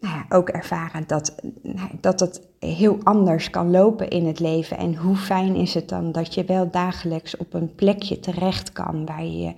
nou 0.00 0.22
ook 0.28 0.48
ervaren 0.48 1.04
dat, 1.06 1.34
nou, 1.62 1.88
dat 2.00 2.20
het 2.20 2.48
heel 2.58 2.98
anders 3.02 3.50
kan 3.50 3.70
lopen 3.70 4.08
in 4.08 4.26
het 4.26 4.40
leven. 4.40 4.78
En 4.78 4.96
hoe 4.96 5.16
fijn 5.16 5.56
is 5.56 5.74
het 5.74 5.88
dan 5.88 6.12
dat 6.12 6.34
je 6.34 6.44
wel 6.44 6.70
dagelijks 6.70 7.36
op 7.36 7.54
een 7.54 7.74
plekje 7.74 8.20
terecht 8.20 8.72
kan 8.72 9.06
waar 9.06 9.24
je 9.24 9.38
je 9.38 9.54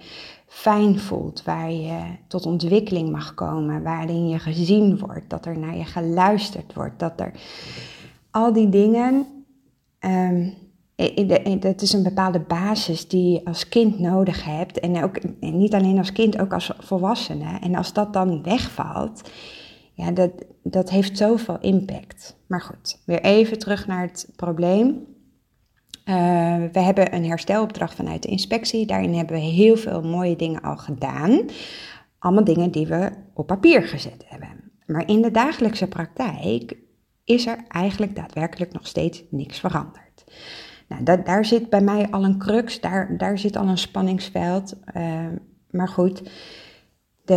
fijn 0.46 0.98
voelt, 0.98 1.44
waar 1.44 1.72
je 1.72 2.00
tot 2.28 2.46
ontwikkeling 2.46 3.10
mag 3.10 3.34
komen, 3.34 3.82
waarin 3.82 4.28
je 4.28 4.38
gezien 4.38 4.98
wordt, 4.98 5.30
dat 5.30 5.46
er 5.46 5.58
naar 5.58 5.76
je 5.76 5.84
geluisterd 5.84 6.74
wordt, 6.74 6.98
dat 6.98 7.20
er 7.20 7.32
al 8.30 8.52
die 8.52 8.68
dingen, 8.68 9.26
um, 10.00 10.54
dat 11.60 11.82
is 11.82 11.92
een 11.92 12.02
bepaalde 12.02 12.40
basis 12.40 13.08
die 13.08 13.32
je 13.32 13.44
als 13.44 13.68
kind 13.68 13.98
nodig 13.98 14.44
hebt. 14.44 14.80
En, 14.80 15.04
ook, 15.04 15.16
en 15.16 15.58
niet 15.58 15.74
alleen 15.74 15.98
als 15.98 16.12
kind, 16.12 16.38
ook 16.38 16.52
als 16.52 16.72
volwassene. 16.78 17.58
En 17.60 17.74
als 17.74 17.92
dat 17.92 18.12
dan 18.12 18.42
wegvalt, 18.42 19.30
ja, 20.02 20.10
dat, 20.10 20.30
dat 20.62 20.90
heeft 20.90 21.16
zoveel 21.16 21.58
impact. 21.60 22.36
Maar 22.46 22.60
goed, 22.60 23.02
weer 23.06 23.20
even 23.20 23.58
terug 23.58 23.86
naar 23.86 24.02
het 24.02 24.32
probleem. 24.36 24.86
Uh, 24.88 26.14
we 26.72 26.80
hebben 26.80 27.14
een 27.14 27.24
herstelopdracht 27.24 27.94
vanuit 27.94 28.22
de 28.22 28.28
inspectie. 28.28 28.86
Daarin 28.86 29.14
hebben 29.14 29.36
we 29.36 29.42
heel 29.42 29.76
veel 29.76 30.02
mooie 30.02 30.36
dingen 30.36 30.60
al 30.60 30.76
gedaan. 30.76 31.40
Allemaal 32.18 32.44
dingen 32.44 32.70
die 32.70 32.86
we 32.86 33.10
op 33.34 33.46
papier 33.46 33.82
gezet 33.82 34.24
hebben. 34.26 34.72
Maar 34.86 35.08
in 35.08 35.22
de 35.22 35.30
dagelijkse 35.30 35.88
praktijk 35.88 36.76
is 37.24 37.46
er 37.46 37.64
eigenlijk 37.68 38.16
daadwerkelijk 38.16 38.72
nog 38.72 38.86
steeds 38.86 39.24
niks 39.30 39.60
veranderd. 39.60 40.24
Nou, 40.88 41.02
dat, 41.02 41.26
daar 41.26 41.44
zit 41.44 41.70
bij 41.70 41.80
mij 41.80 42.10
al 42.10 42.24
een 42.24 42.38
crux, 42.38 42.80
daar, 42.80 43.16
daar 43.16 43.38
zit 43.38 43.56
al 43.56 43.68
een 43.68 43.78
spanningsveld. 43.78 44.74
Uh, 44.96 45.26
maar 45.70 45.88
goed, 45.88 46.22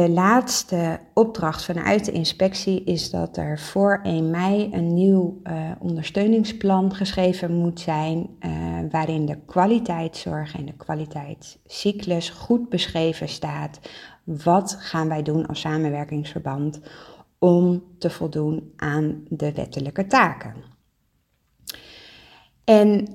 de 0.02 0.10
laatste 0.10 1.00
opdracht 1.14 1.66
vanuit 1.66 2.06
de 2.06 2.12
inspectie 2.12 2.84
is 2.84 3.10
dat 3.10 3.38
er 3.38 3.60
voor 3.60 4.00
1 4.04 4.30
mei 4.30 4.70
een 4.72 4.94
nieuw 4.94 5.42
uh, 5.44 5.72
ondersteuningsplan 5.80 6.96
geschreven 6.96 7.52
moet 7.52 7.80
zijn, 7.80 8.30
uh, 8.40 8.52
waarin 8.92 9.26
de 9.26 9.38
kwaliteitszorg 9.46 10.56
en 10.58 10.66
de 10.66 10.74
kwaliteitscyclus 10.74 12.30
goed 12.30 12.70
beschreven 12.70 13.30
staat. 13.30 13.80
Wat 14.24 14.78
gaan 14.80 15.08
wij 15.08 15.22
doen 15.22 15.46
als 15.46 15.60
samenwerkingsverband 15.60 16.80
om 17.40 17.84
te 18.00 18.10
voldoen 18.10 18.74
aan 18.76 19.26
de 19.30 19.54
wettelijke 19.54 20.08
taken. 20.08 20.54
En 22.64 23.08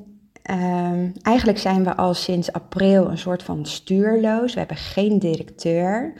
uh, 0.50 1.24
eigenlijk 1.26 1.58
zijn 1.58 1.84
we 1.84 1.96
al 1.96 2.14
sinds 2.14 2.52
april 2.52 3.10
een 3.10 3.18
soort 3.18 3.42
van 3.42 3.66
stuurloos. 3.66 4.52
We 4.52 4.58
hebben 4.58 4.76
geen 4.76 5.18
directeur. 5.18 6.12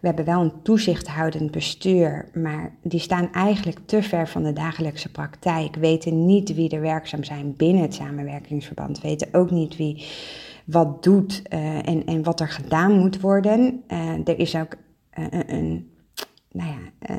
We 0.00 0.06
hebben 0.06 0.24
wel 0.24 0.40
een 0.40 0.62
toezichthoudend 0.62 1.50
bestuur, 1.50 2.28
maar 2.34 2.72
die 2.82 3.00
staan 3.00 3.32
eigenlijk 3.32 3.78
te 3.84 4.02
ver 4.02 4.28
van 4.28 4.42
de 4.42 4.52
dagelijkse 4.52 5.10
praktijk. 5.10 5.76
Weten 5.76 6.26
niet 6.26 6.54
wie 6.54 6.70
er 6.70 6.80
werkzaam 6.80 7.24
zijn 7.24 7.54
binnen 7.56 7.82
het 7.82 7.94
samenwerkingsverband. 7.94 9.00
Weten 9.00 9.28
ook 9.32 9.50
niet 9.50 9.76
wie 9.76 10.06
wat 10.64 11.02
doet 11.02 11.42
uh, 11.52 11.88
en, 11.88 12.06
en 12.06 12.22
wat 12.22 12.40
er 12.40 12.48
gedaan 12.48 12.98
moet 12.98 13.20
worden. 13.20 13.82
Uh, 13.88 14.12
er 14.24 14.38
is 14.38 14.54
ook 14.54 14.76
een 15.46 15.90
nou 16.52 16.70
ja, 16.70 17.12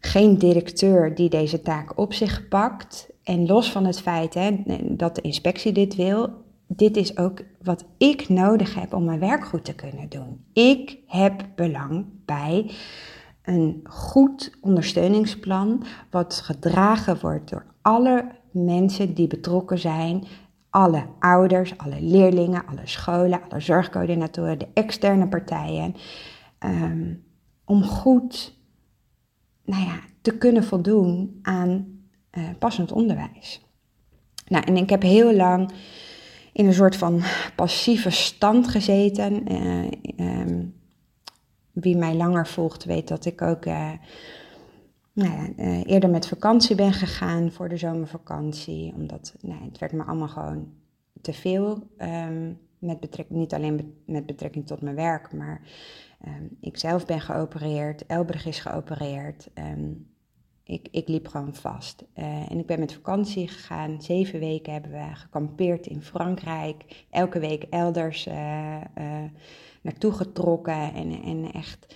geen 0.00 0.38
directeur 0.38 1.14
die 1.14 1.28
deze 1.28 1.60
taak 1.60 1.98
op 1.98 2.12
zich 2.12 2.48
pakt. 2.48 3.10
En 3.22 3.46
los 3.46 3.72
van 3.72 3.84
het 3.84 4.00
feit 4.00 4.34
hè, 4.34 4.62
dat 4.80 5.14
de 5.14 5.20
inspectie 5.20 5.72
dit 5.72 5.94
wil, 5.94 6.30
dit 6.76 6.96
is 6.96 7.16
ook 7.16 7.42
wat 7.62 7.84
ik 7.98 8.28
nodig 8.28 8.74
heb 8.74 8.94
om 8.94 9.04
mijn 9.04 9.18
werk 9.18 9.44
goed 9.44 9.64
te 9.64 9.74
kunnen 9.74 10.08
doen. 10.08 10.44
Ik 10.52 10.98
heb 11.06 11.44
belang 11.56 12.06
bij 12.24 12.70
een 13.42 13.80
goed 13.84 14.56
ondersteuningsplan, 14.60 15.84
wat 16.10 16.34
gedragen 16.34 17.20
wordt 17.20 17.50
door 17.50 17.66
alle 17.82 18.26
mensen 18.50 19.14
die 19.14 19.26
betrokken 19.26 19.78
zijn. 19.78 20.24
Alle 20.70 21.06
ouders, 21.18 21.78
alle 21.78 22.00
leerlingen, 22.00 22.66
alle 22.66 22.80
scholen, 22.86 23.40
alle 23.48 23.60
zorgcoördinatoren, 23.60 24.58
de 24.58 24.68
externe 24.74 25.28
partijen. 25.28 25.94
Um, 26.64 27.24
om 27.64 27.82
goed 27.82 28.60
nou 29.64 29.84
ja, 29.84 30.00
te 30.20 30.38
kunnen 30.38 30.64
voldoen 30.64 31.38
aan 31.42 31.86
uh, 32.32 32.48
passend 32.58 32.92
onderwijs. 32.92 33.60
Nou, 34.46 34.64
en 34.64 34.76
ik 34.76 34.90
heb 34.90 35.02
heel 35.02 35.34
lang 35.34 35.72
in 36.52 36.66
een 36.66 36.74
soort 36.74 36.96
van 36.96 37.22
passieve 37.56 38.10
stand 38.10 38.68
gezeten. 38.68 39.52
Uh, 39.52 40.40
um, 40.40 40.74
wie 41.72 41.96
mij 41.96 42.14
langer 42.14 42.46
volgt 42.46 42.84
weet 42.84 43.08
dat 43.08 43.24
ik 43.24 43.42
ook 43.42 43.66
uh, 43.66 43.90
nou 45.12 45.30
ja, 45.30 45.48
eh, 45.56 45.86
eerder 45.86 46.10
met 46.10 46.28
vakantie 46.28 46.76
ben 46.76 46.92
gegaan 46.92 47.52
voor 47.52 47.68
de 47.68 47.76
zomervakantie. 47.76 48.92
Omdat 48.94 49.34
nou, 49.40 49.64
het 49.64 49.78
werd 49.78 49.92
me 49.92 50.04
allemaal 50.04 50.28
gewoon 50.28 50.72
te 51.20 51.32
veel. 51.32 51.86
Um, 51.98 52.58
met 52.78 53.00
betrekking, 53.00 53.38
niet 53.38 53.54
alleen 53.54 54.02
met 54.06 54.26
betrekking 54.26 54.66
tot 54.66 54.80
mijn 54.80 54.96
werk, 54.96 55.32
maar 55.32 55.60
um, 56.26 56.56
ik 56.60 56.78
zelf 56.78 57.06
ben 57.06 57.20
geopereerd. 57.20 58.06
Elbrug 58.06 58.46
is 58.46 58.60
geopereerd. 58.60 59.50
Ik, 60.64 60.88
ik 60.90 61.08
liep 61.08 61.28
gewoon 61.28 61.54
vast. 61.54 62.04
Uh, 62.16 62.50
en 62.50 62.58
ik 62.58 62.66
ben 62.66 62.78
met 62.78 62.92
vakantie 62.92 63.48
gegaan. 63.48 64.02
Zeven 64.02 64.40
weken 64.40 64.72
hebben 64.72 64.90
we 64.90 65.14
gekampeerd 65.14 65.86
in 65.86 66.02
Frankrijk. 66.02 67.04
Elke 67.10 67.38
week 67.38 67.62
elders 67.62 68.26
uh, 68.26 68.34
uh, 68.98 69.22
naartoe 69.82 70.12
getrokken. 70.12 70.94
En, 70.94 71.22
en 71.22 71.52
echt, 71.52 71.94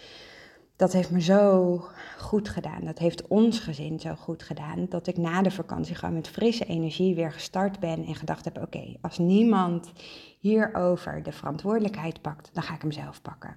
dat 0.76 0.92
heeft 0.92 1.10
me 1.10 1.20
zo 1.20 1.76
goed 2.18 2.48
gedaan. 2.48 2.84
Dat 2.84 2.98
heeft 2.98 3.26
ons 3.26 3.58
gezin 3.58 4.00
zo 4.00 4.14
goed 4.14 4.42
gedaan. 4.42 4.86
Dat 4.88 5.06
ik 5.06 5.16
na 5.16 5.42
de 5.42 5.50
vakantie 5.50 5.94
gewoon 5.94 6.14
met 6.14 6.28
frisse 6.28 6.64
energie 6.64 7.14
weer 7.14 7.32
gestart 7.32 7.80
ben. 7.80 8.04
En 8.04 8.14
gedacht 8.14 8.44
heb: 8.44 8.62
oké, 8.62 8.96
als 9.00 9.18
niemand 9.18 9.92
hierover 10.40 11.22
de 11.22 11.32
verantwoordelijkheid 11.32 12.20
pakt, 12.20 12.50
dan 12.52 12.62
ga 12.62 12.74
ik 12.74 12.82
hem 12.82 12.92
zelf 12.92 13.22
pakken. 13.22 13.56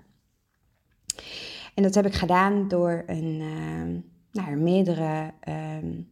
En 1.74 1.84
dat 1.84 1.96
heb 1.96 2.06
ik 2.06 2.14
gedaan 2.14 2.68
door 2.68 3.04
een 3.08 3.42
nou, 4.32 4.56
meerdere 4.56 5.34
um, 5.82 6.08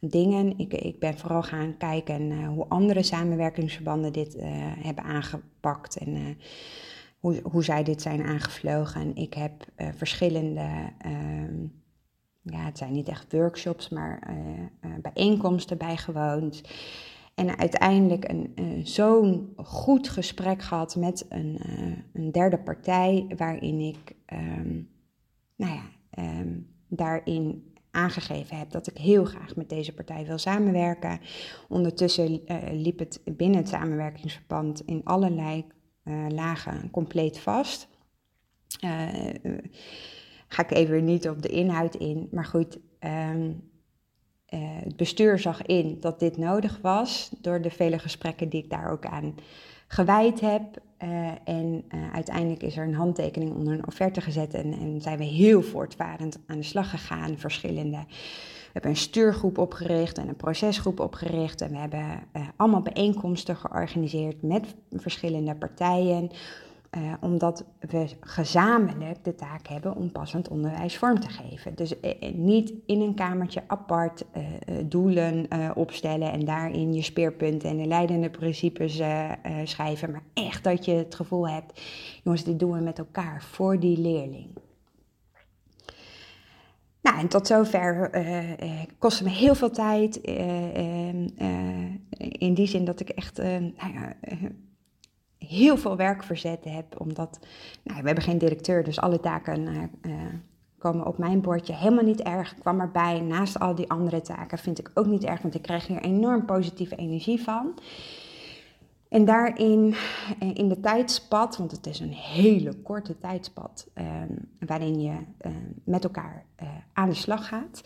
dingen. 0.00 0.58
Ik, 0.58 0.74
ik 0.74 0.98
ben 0.98 1.18
vooral 1.18 1.42
gaan 1.42 1.76
kijken 1.76 2.30
uh, 2.30 2.48
hoe 2.48 2.66
andere 2.68 3.02
samenwerkingsverbanden 3.02 4.12
dit 4.12 4.34
uh, 4.34 4.42
hebben 4.78 5.04
aangepakt 5.04 5.96
en 5.96 6.16
uh, 6.16 6.28
hoe, 7.18 7.40
hoe 7.42 7.64
zij 7.64 7.82
dit 7.82 8.02
zijn 8.02 8.22
aangevlogen. 8.22 9.00
En 9.00 9.16
ik 9.16 9.34
heb 9.34 9.64
verschillende, 9.76 10.92
um, 11.06 11.82
ja, 12.42 12.64
het 12.64 12.78
zijn 12.78 12.92
niet 12.92 13.08
echt 13.08 13.32
workshops, 13.32 13.88
maar 13.88 14.36
bijeenkomsten 15.02 15.78
bijgewoond. 15.78 16.62
En 17.34 17.58
uiteindelijk 17.58 18.28
een, 18.28 18.80
zo'n 18.86 19.52
goed 19.56 20.08
gesprek 20.08 20.62
gehad 20.62 20.96
met 20.96 21.26
een, 21.28 21.60
een 22.12 22.32
derde 22.32 22.58
partij, 22.58 23.26
waarin 23.36 23.80
ik, 23.80 24.16
um, 24.32 24.88
nou 25.56 25.72
ja, 25.72 25.82
daarin 26.90 27.74
aangegeven 27.90 28.58
heb 28.58 28.70
dat 28.70 28.86
ik 28.86 28.98
heel 28.98 29.24
graag 29.24 29.56
met 29.56 29.68
deze 29.68 29.94
partij 29.94 30.26
wil 30.26 30.38
samenwerken. 30.38 31.20
Ondertussen 31.68 32.32
uh, 32.32 32.56
liep 32.72 32.98
het 32.98 33.20
binnen 33.24 33.58
het 33.58 33.68
samenwerkingsverband 33.68 34.82
in 34.86 35.00
allerlei 35.04 35.64
uh, 36.04 36.26
lagen 36.28 36.90
compleet 36.90 37.38
vast. 37.38 37.88
Uh, 38.84 39.08
ga 40.48 40.62
ik 40.62 40.70
even 40.70 41.04
niet 41.04 41.28
op 41.28 41.42
de 41.42 41.48
inhoud 41.48 41.94
in, 41.94 42.28
maar 42.30 42.44
goed. 42.44 42.78
Um, 43.00 43.68
het 44.84 44.96
bestuur 44.96 45.38
zag 45.38 45.62
in 45.62 46.00
dat 46.00 46.20
dit 46.20 46.36
nodig 46.36 46.78
was 46.82 47.30
door 47.40 47.62
de 47.62 47.70
vele 47.70 47.98
gesprekken 47.98 48.48
die 48.48 48.62
ik 48.62 48.70
daar 48.70 48.90
ook 48.90 49.06
aan 49.06 49.34
gewijd 49.86 50.40
heb. 50.40 50.62
Uh, 51.02 51.30
en 51.44 51.84
uh, 51.94 52.12
uiteindelijk 52.12 52.62
is 52.62 52.76
er 52.76 52.86
een 52.86 52.94
handtekening 52.94 53.54
onder 53.54 53.72
een 53.72 53.86
offerte 53.86 54.20
gezet 54.20 54.54
en, 54.54 54.72
en, 54.72 55.00
zijn 55.00 55.18
we 55.18 55.24
heel 55.24 55.62
voortvarend 55.62 56.38
aan 56.46 56.56
de 56.56 56.62
slag 56.62 56.90
gegaan, 56.90 57.38
verschillende. 57.38 58.04
We 58.06 58.72
hebben 58.72 58.90
een 58.90 58.96
stuurgroep 58.96 59.58
opgericht 59.58 60.18
en 60.18 60.28
een 60.28 60.36
procesgroep 60.36 61.00
opgericht 61.00 61.60
en 61.60 61.70
we 61.70 61.76
hebben 61.76 62.22
uh, 62.36 62.42
allemaal 62.56 62.82
bijeenkomsten 62.82 63.56
georganiseerd 63.56 64.42
met 64.42 64.74
verschillende 64.90 65.54
partijen 65.54 66.30
uh, 66.96 67.12
omdat 67.20 67.64
we 67.80 68.06
gezamenlijk 68.20 69.24
de 69.24 69.34
taak 69.34 69.66
hebben 69.66 69.96
om 69.96 70.12
passend 70.12 70.48
onderwijs 70.48 70.96
vorm 70.96 71.20
te 71.20 71.28
geven. 71.28 71.74
Dus 71.74 71.94
uh, 72.02 72.32
niet 72.34 72.72
in 72.86 73.00
een 73.00 73.14
kamertje 73.14 73.62
apart 73.66 74.24
doelen 74.84 75.48
opstellen 75.74 76.32
en 76.32 76.44
daarin 76.44 76.94
je 76.94 77.02
speerpunten 77.02 77.70
en 77.70 77.76
de 77.76 77.86
leidende 77.86 78.30
principes 78.30 79.02
schrijven, 79.64 80.10
maar 80.10 80.22
echt 80.34 80.64
dat 80.64 80.84
je 80.84 80.92
het 80.92 81.14
gevoel 81.14 81.48
hebt, 81.48 81.80
jongens, 82.22 82.44
dit 82.44 82.58
doen 82.58 82.72
we 82.72 82.80
met 82.80 82.98
elkaar 82.98 83.42
voor 83.42 83.80
die 83.80 83.98
leerling. 83.98 84.46
Nou, 87.02 87.18
en 87.18 87.28
tot 87.28 87.46
zover 87.46 88.10
kostte 88.98 89.24
me 89.24 89.30
heel 89.30 89.54
veel 89.54 89.70
tijd. 89.70 90.16
In 92.16 92.54
die 92.54 92.66
zin 92.66 92.84
dat 92.84 93.00
ik 93.00 93.08
echt 93.08 93.36
nou 93.42 94.14
heel 95.50 95.76
veel 95.76 95.96
werk 95.96 96.22
verzet 96.22 96.64
heb. 96.64 97.00
Omdat 97.00 97.38
nou, 97.82 98.00
we 98.00 98.06
hebben 98.06 98.24
geen 98.24 98.38
directeur, 98.38 98.84
dus 98.84 99.00
alle 99.00 99.20
taken 99.20 99.68
uh, 100.02 100.12
komen 100.78 101.06
op 101.06 101.18
mijn 101.18 101.40
bordje. 101.40 101.74
Helemaal 101.74 102.04
niet 102.04 102.22
erg. 102.22 102.52
Ik 102.52 102.58
kwam 102.58 102.80
erbij. 102.80 103.20
Naast 103.20 103.58
al 103.58 103.74
die 103.74 103.90
andere 103.90 104.20
taken 104.20 104.58
vind 104.58 104.78
ik 104.78 104.90
ook 104.94 105.06
niet 105.06 105.24
erg, 105.24 105.42
want 105.42 105.54
ik 105.54 105.62
krijg 105.62 105.86
hier 105.86 106.00
enorm 106.00 106.44
positieve 106.44 106.96
energie 106.96 107.42
van. 107.42 107.74
En 109.08 109.24
daarin, 109.24 109.94
eh, 110.38 110.54
in 110.54 110.68
de 110.68 110.80
tijdspad, 110.80 111.56
want 111.56 111.70
het 111.70 111.86
is 111.86 112.00
een 112.00 112.12
hele 112.12 112.74
korte 112.74 113.18
tijdspad, 113.18 113.86
uh, 113.94 114.04
waarin 114.66 115.00
je 115.00 115.12
met 115.84 116.04
elkaar 116.04 116.44
aan 116.92 117.08
de 117.08 117.14
slag 117.14 117.48
gaat, 117.48 117.82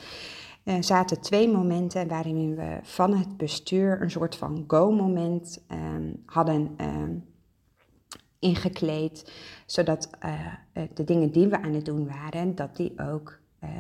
zaten 0.81 1.21
twee 1.21 1.49
momenten 1.49 2.09
waarin 2.09 2.55
we 2.55 2.79
van 2.83 3.15
het 3.15 3.37
bestuur 3.37 4.03
een 4.03 4.11
soort 4.11 4.37
van 4.37 4.65
go-moment 4.67 5.65
ehm, 5.69 6.13
hadden 6.27 6.71
ehm, 6.77 7.11
ingekleed, 8.45 9.33
zodat 9.67 10.11
uh, 10.25 10.33
de 10.95 11.05
dingen 11.05 11.31
die 11.31 11.49
we 11.49 11.63
aan 11.63 11.75
het 11.75 11.85
doen 11.85 12.07
waren, 12.07 12.55
dat 12.55 12.77
die 12.77 12.93
ook 12.97 13.39
uh, 13.65 13.71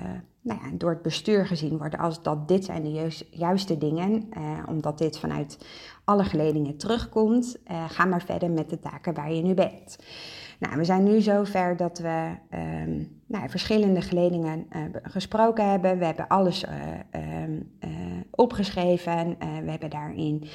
nou 0.41 0.61
ja, 0.63 0.71
door 0.73 0.91
het 0.91 1.03
bestuur 1.03 1.47
gezien 1.47 1.79
worden 1.79 1.99
als 1.99 2.23
dat 2.23 2.49
dit 2.49 2.65
zijn 2.65 2.83
de 2.83 3.25
juiste 3.31 3.79
dingen, 3.79 4.29
uh, 4.37 4.59
omdat 4.69 4.99
dit 4.99 5.19
vanuit 5.19 5.59
alle 6.05 6.25
geledingen 6.25 6.77
terugkomt, 6.77 7.59
ga 7.89 8.05
maar 8.05 8.23
verder 8.23 8.51
met 8.51 8.71
de 8.71 8.81
taken 8.81 9.15
waar 9.15 9.33
je 9.33 9.43
nu 9.43 9.55
bent. 9.55 9.99
Nou, 10.59 10.77
we 10.77 10.85
zijn 10.85 11.03
nu 11.03 11.21
zover 11.21 11.77
dat 11.77 11.99
we 11.99 12.31
um, 12.85 13.21
nou, 13.27 13.49
verschillende 13.49 14.01
geledingen 14.01 14.67
gesproken 15.03 15.71
hebben. 15.71 15.99
We 15.99 16.05
hebben 16.05 16.29
alles 16.29 16.65
um, 17.15 17.71
opgeschreven. 18.31 19.37
we 19.39 19.71
hebben 19.71 19.91
daarin 19.91 20.49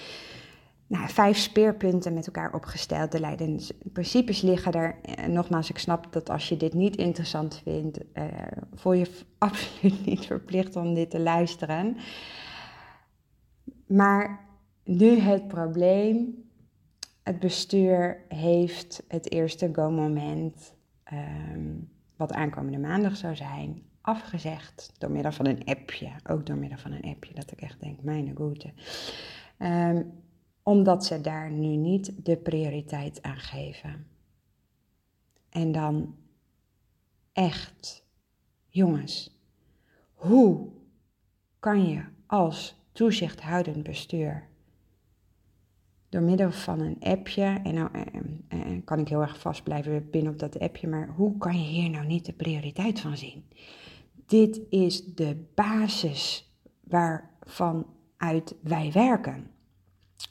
nou, 0.89 1.09
vijf 1.09 1.37
speerpunten 1.37 2.13
met 2.13 2.25
elkaar 2.25 2.53
opgesteld. 2.53 3.11
De 3.11 3.19
leidende 3.19 3.63
principes 3.93 4.41
liggen 4.41 4.73
er. 4.73 4.95
En 5.01 5.15
eh, 5.15 5.27
nogmaals, 5.27 5.69
ik 5.69 5.77
snap 5.77 6.13
dat 6.13 6.29
als 6.29 6.49
je 6.49 6.57
dit 6.57 6.73
niet 6.73 6.95
interessant 6.95 7.61
vindt, 7.63 7.99
uh, 8.13 8.23
voel 8.73 8.93
je 8.93 9.11
absoluut 9.37 10.05
niet 10.05 10.25
verplicht 10.25 10.75
om 10.75 10.93
dit 10.93 11.09
te 11.09 11.19
luisteren. 11.19 11.97
Maar 13.87 14.47
nu 14.83 15.19
het 15.19 15.47
probleem. 15.47 16.47
Het 17.23 17.39
bestuur 17.39 18.25
heeft 18.27 19.03
het 19.07 19.31
eerste 19.31 19.69
go-moment, 19.73 20.73
um, 21.13 21.89
wat 22.15 22.33
aankomende 22.33 22.77
maandag 22.77 23.15
zou 23.15 23.35
zijn, 23.35 23.81
afgezegd 24.01 24.93
door 24.97 25.11
middel 25.11 25.31
van 25.31 25.45
een 25.45 25.65
appje. 25.65 26.09
Ook 26.29 26.45
door 26.45 26.55
middel 26.55 26.77
van 26.77 26.91
een 26.91 27.15
appje, 27.15 27.33
dat 27.33 27.51
ik 27.51 27.61
echt 27.61 27.81
denk, 27.81 28.01
mijn 28.01 28.35
goede. 28.35 28.71
Um, 29.59 30.11
omdat 30.69 31.05
ze 31.05 31.21
daar 31.21 31.51
nu 31.51 31.75
niet 31.75 32.25
de 32.25 32.37
prioriteit 32.37 33.21
aan 33.21 33.39
geven. 33.39 34.07
En 35.49 35.71
dan 35.71 36.15
echt, 37.31 38.05
jongens, 38.67 39.39
hoe 40.13 40.67
kan 41.59 41.89
je 41.89 42.03
als 42.25 42.75
toezichthoudend 42.91 43.83
bestuur 43.83 44.47
door 46.09 46.21
middel 46.21 46.51
van 46.51 46.79
een 46.79 46.97
appje, 46.99 47.59
en 47.63 47.73
nou 47.73 47.89
en, 47.91 48.45
en 48.47 48.83
kan 48.83 48.99
ik 48.99 49.07
heel 49.07 49.21
erg 49.21 49.39
vast 49.39 49.63
blijven 49.63 50.09
binnen 50.09 50.31
op 50.31 50.39
dat 50.39 50.59
appje, 50.59 50.87
maar 50.87 51.07
hoe 51.07 51.37
kan 51.37 51.61
je 51.61 51.67
hier 51.67 51.89
nou 51.89 52.05
niet 52.05 52.25
de 52.25 52.33
prioriteit 52.33 52.99
van 52.99 53.17
zien? 53.17 53.43
Dit 54.25 54.61
is 54.69 55.05
de 55.05 55.45
basis 55.55 56.51
waarvan 56.83 57.85
uit 58.17 58.55
wij 58.61 58.91
werken. 58.91 59.57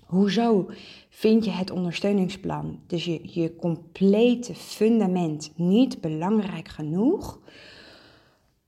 Hoezo 0.07 0.71
vind 1.09 1.45
je 1.45 1.51
het 1.51 1.71
ondersteuningsplan, 1.71 2.81
dus 2.87 3.05
je, 3.05 3.41
je 3.41 3.57
complete 3.57 4.55
fundament, 4.55 5.53
niet 5.57 6.01
belangrijk 6.01 6.69
genoeg 6.69 7.41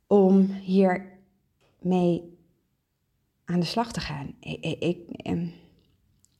om 0.07 0.41
hiermee 0.51 2.39
aan 3.45 3.61
de 3.61 3.67
slag 3.67 3.93
te 3.93 4.01
gaan? 4.01 4.35
Ik, 4.41 4.65
ik, 4.81 4.99
ehm, 5.11 5.47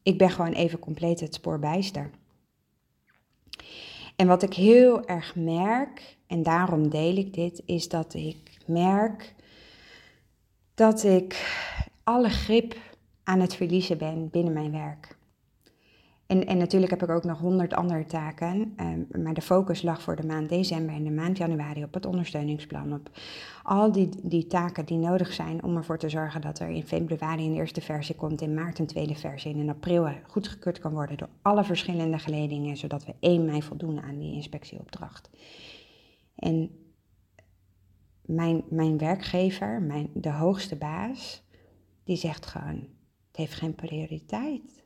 ik 0.03 0.19
ben 0.19 0.31
gewoon 0.31 0.53
even 0.53 0.79
compleet 0.79 1.21
het 1.21 1.35
spoor 1.35 1.59
bijster. 1.59 2.11
En 4.17 4.27
wat 4.27 4.43
ik 4.43 4.55
heel 4.55 5.07
erg 5.07 5.37
merk, 5.37 6.17
en 6.27 6.43
daarom 6.43 6.89
deel 6.89 7.17
ik 7.17 7.35
dit, 7.35 7.63
is 7.65 7.89
dat 7.89 8.15
ik 8.15 8.59
merk 8.67 9.35
dat 10.75 11.05
ik 11.05 11.57
alle 12.05 12.29
grip 12.29 12.77
aan 13.31 13.41
het 13.41 13.55
verliezen 13.55 13.99
ben 13.99 14.31
binnen 14.31 14.53
mijn 14.53 14.73
werk. 14.73 15.19
En, 16.27 16.47
en 16.47 16.59
natuurlijk 16.59 16.91
heb 16.91 17.03
ik 17.03 17.11
ook 17.11 17.25
nog 17.25 17.39
honderd 17.39 17.75
andere 17.75 18.07
taken, 18.07 18.73
ehm, 18.77 19.23
maar 19.23 19.35
de 19.35 19.41
focus 19.41 19.83
lag 19.83 20.03
voor 20.03 20.17
de 20.17 20.27
maand 20.27 20.49
december 20.49 20.95
en 20.95 21.05
de 21.05 21.11
maand 21.11 21.39
januari 21.39 21.85
op 21.85 21.95
het 21.95 22.07
ondersteuningsplan. 22.07 22.93
Op 22.93 23.11
al 23.63 23.93
die, 23.93 24.09
die 24.23 24.47
taken 24.47 24.85
die 24.85 24.99
nodig 24.99 25.33
zijn 25.33 25.63
om 25.65 25.77
ervoor 25.77 25.99
te 25.99 26.09
zorgen 26.09 26.41
dat 26.41 26.59
er 26.59 26.69
in 26.69 26.87
februari 26.87 27.47
een 27.47 27.55
eerste 27.55 27.81
versie 27.81 28.15
komt, 28.15 28.41
in 28.41 28.55
maart 28.55 28.79
een 28.79 28.87
tweede 28.87 29.15
versie 29.15 29.53
en 29.53 29.61
in 29.61 29.69
april 29.69 30.09
goedgekeurd 30.27 30.79
kan 30.79 30.93
worden 30.93 31.17
door 31.17 31.29
alle 31.43 31.65
verschillende 31.65 32.19
geledingen, 32.19 32.77
zodat 32.77 33.05
we 33.05 33.15
1 33.21 33.45
mei 33.45 33.63
voldoen 33.63 34.01
aan 34.01 34.19
die 34.19 34.35
inspectieopdracht. 34.35 35.31
En 36.35 36.71
mijn, 38.21 38.63
mijn 38.69 38.99
werkgever, 38.99 39.83
mijn, 39.83 40.11
de 40.15 40.33
hoogste 40.33 40.77
baas, 40.77 41.43
die 42.05 42.17
zegt 42.17 42.47
gewoon, 42.47 42.99
het 43.31 43.37
heeft 43.37 43.55
geen 43.55 43.75
prioriteit. 43.75 44.83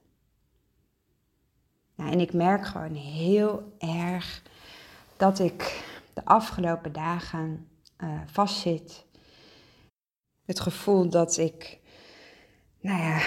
Nou, 1.94 2.12
en 2.12 2.20
ik 2.20 2.32
merk 2.32 2.66
gewoon 2.66 2.94
heel 2.94 3.76
erg 3.78 4.42
dat 5.16 5.38
ik 5.38 5.84
de 6.14 6.24
afgelopen 6.24 6.92
dagen 6.92 7.68
uh, 7.98 8.20
vastzit. 8.26 9.04
Het 10.44 10.60
gevoel 10.60 11.08
dat 11.08 11.36
ik, 11.36 11.80
nou 12.80 13.02
ja, 13.02 13.20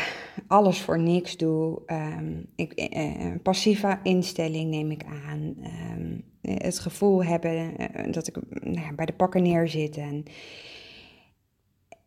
alles 0.47 0.81
voor 0.81 0.99
niks 0.99 1.37
doe. 1.37 1.81
Um, 1.85 2.49
ik, 2.55 2.95
uh, 2.95 3.35
passieve 3.43 3.99
instelling 4.03 4.69
neem 4.69 4.91
ik 4.91 5.03
aan. 5.05 5.55
Um, 5.63 6.25
het 6.41 6.79
gevoel 6.79 7.23
hebben 7.23 7.75
dat 8.11 8.27
ik 8.27 8.63
nou 8.63 8.95
bij 8.95 9.05
de 9.05 9.13
pakken 9.13 9.43
neerzit. 9.43 9.97
En, 9.97 10.23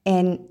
en 0.02 0.48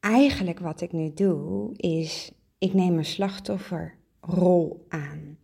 eigenlijk 0.00 0.58
wat 0.58 0.80
ik 0.80 0.92
nu 0.92 1.12
doe, 1.14 1.76
is 1.76 2.32
ik 2.58 2.74
neem 2.74 2.98
een 2.98 3.04
slachtofferrol 3.04 4.86
aan. 4.88 5.38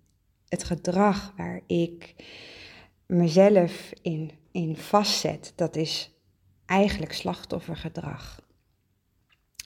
Het 0.49 0.65
gedrag 0.65 1.33
waar 1.37 1.61
ik 1.67 2.15
mezelf 3.07 3.93
in, 4.03 4.31
in 4.51 4.77
vastzet, 4.77 5.53
dat 5.57 5.77
is 5.77 6.15
eigenlijk 6.67 7.13
slachtoffergedrag. 7.13 8.45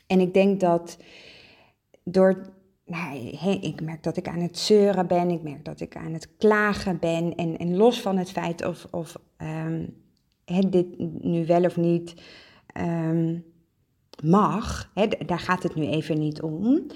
En 0.07 0.21
ik 0.21 0.35
denk 0.35 0.61
dat 0.61 0.99
door, 2.05 2.53
nou, 2.85 3.17
ik 3.61 3.81
merk 3.81 4.03
dat 4.03 4.17
ik 4.17 4.29
aan 4.29 4.41
het 4.41 4.59
zeuren 4.59 5.07
ben, 5.07 5.31
ik 5.31 5.43
merk 5.43 5.65
dat 5.65 5.81
ik 5.81 5.97
aan 5.97 6.13
het 6.13 6.37
klagen 6.37 6.99
ben. 6.99 7.35
En, 7.35 7.59
en 7.59 7.77
los 7.77 8.01
van 8.01 8.17
het 8.17 8.31
feit 8.31 8.65
of, 8.65 8.87
of 8.91 9.17
um, 9.39 9.97
dit 10.71 10.99
nu 11.23 11.47
wel 11.47 11.65
of 11.65 11.77
niet 11.77 12.15
um, 12.77 13.45
mag, 14.23 14.91
hè, 14.95 15.07
daar 15.27 15.39
gaat 15.39 15.63
het 15.63 15.75
nu 15.75 15.87
even 15.87 16.19
niet 16.19 16.43
om. 16.43 16.87